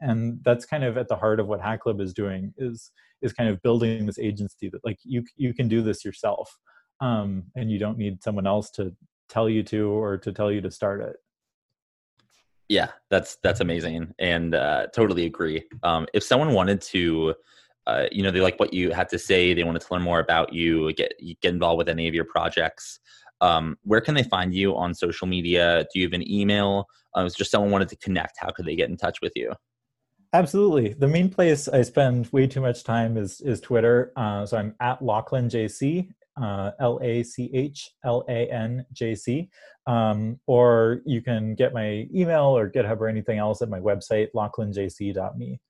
and 0.00 0.40
that's 0.44 0.66
kind 0.66 0.84
of 0.84 0.96
at 0.96 1.08
the 1.08 1.16
heart 1.16 1.40
of 1.40 1.46
what 1.46 1.60
hack 1.60 1.80
club 1.80 2.00
is 2.00 2.12
doing 2.12 2.52
is 2.58 2.90
is 3.22 3.32
kind 3.32 3.48
of 3.48 3.62
building 3.62 4.06
this 4.06 4.18
agency 4.18 4.68
that 4.68 4.84
like 4.84 4.98
you 5.04 5.24
you 5.36 5.54
can 5.54 5.68
do 5.68 5.82
this 5.82 6.04
yourself 6.04 6.56
um, 7.00 7.44
and 7.54 7.70
you 7.70 7.78
don't 7.78 7.98
need 7.98 8.22
someone 8.22 8.46
else 8.46 8.70
to 8.70 8.94
tell 9.28 9.48
you 9.48 9.62
to 9.62 9.88
or 9.88 10.16
to 10.16 10.32
tell 10.32 10.50
you 10.50 10.60
to 10.60 10.70
start 10.70 11.00
it. 11.00 11.16
Yeah 12.68 12.88
that's 13.10 13.38
that's 13.42 13.60
amazing 13.60 14.12
and 14.18 14.54
uh, 14.54 14.88
totally 14.94 15.26
agree. 15.26 15.64
Um, 15.82 16.06
if 16.12 16.22
someone 16.22 16.52
wanted 16.52 16.80
to 16.82 17.34
uh, 17.86 18.06
you 18.10 18.22
know 18.22 18.30
they 18.30 18.40
like 18.40 18.58
what 18.58 18.72
you 18.72 18.90
had 18.90 19.08
to 19.08 19.18
say 19.18 19.54
they 19.54 19.64
wanted 19.64 19.80
to 19.80 19.92
learn 19.92 20.02
more 20.02 20.20
about 20.20 20.52
you 20.52 20.92
get 20.94 21.12
get 21.40 21.52
involved 21.54 21.78
with 21.78 21.88
any 21.88 22.08
of 22.08 22.14
your 22.14 22.24
projects 22.24 23.00
um, 23.40 23.76
where 23.82 24.00
can 24.00 24.14
they 24.14 24.22
find 24.22 24.54
you 24.54 24.76
on 24.76 24.94
social 24.94 25.26
media 25.26 25.86
do 25.92 26.00
you 26.00 26.06
have 26.06 26.12
an 26.12 26.28
email 26.30 26.86
uh, 27.14 27.28
just 27.28 27.50
someone 27.50 27.70
wanted 27.70 27.88
to 27.88 27.96
connect 27.96 28.36
how 28.38 28.50
could 28.50 28.66
they 28.66 28.76
get 28.76 28.88
in 28.90 28.96
touch 28.96 29.20
with 29.20 29.32
you 29.36 29.52
Absolutely. 30.32 30.92
The 30.92 31.08
main 31.08 31.30
place 31.30 31.68
I 31.68 31.82
spend 31.82 32.28
way 32.32 32.46
too 32.46 32.60
much 32.60 32.84
time 32.84 33.16
is 33.16 33.40
is 33.40 33.60
Twitter. 33.60 34.12
Uh, 34.16 34.44
so 34.44 34.58
I'm 34.58 34.74
at 34.80 35.00
Lachlan 35.00 35.48
JC, 35.48 36.10
uh, 36.40 36.72
L 36.80 36.98
A 37.02 37.22
C 37.22 37.50
H 37.54 37.90
L 38.04 38.24
A 38.28 38.46
N 38.50 38.84
J 38.92 39.14
C. 39.14 39.48
Um, 39.86 40.40
or 40.46 41.00
you 41.06 41.22
can 41.22 41.54
get 41.54 41.72
my 41.72 42.08
email 42.14 42.56
or 42.56 42.68
GitHub 42.68 43.00
or 43.00 43.08
anything 43.08 43.38
else 43.38 43.62
at 43.62 43.70
my 43.70 43.80
website, 43.80 44.28
lachlanjc.me. 44.34 45.60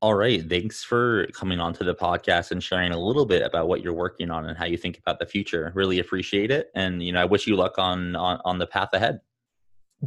All 0.00 0.14
right. 0.14 0.48
Thanks 0.48 0.84
for 0.84 1.26
coming 1.28 1.58
on 1.58 1.72
to 1.74 1.84
the 1.84 1.94
podcast 1.94 2.52
and 2.52 2.62
sharing 2.62 2.92
a 2.92 3.00
little 3.00 3.26
bit 3.26 3.42
about 3.42 3.68
what 3.68 3.82
you're 3.82 3.92
working 3.92 4.30
on 4.30 4.46
and 4.46 4.56
how 4.56 4.64
you 4.64 4.76
think 4.76 4.98
about 4.98 5.18
the 5.18 5.26
future. 5.26 5.72
Really 5.74 5.98
appreciate 5.98 6.50
it. 6.50 6.70
And, 6.74 7.02
you 7.02 7.12
know, 7.12 7.20
I 7.20 7.24
wish 7.24 7.46
you 7.46 7.56
luck 7.56 7.78
on, 7.78 8.14
on, 8.14 8.40
on 8.44 8.58
the 8.58 8.66
path 8.66 8.90
ahead. 8.92 9.20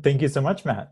Thank 0.01 0.21
you 0.21 0.29
so 0.29 0.41
much, 0.41 0.63
Matt. 0.63 0.89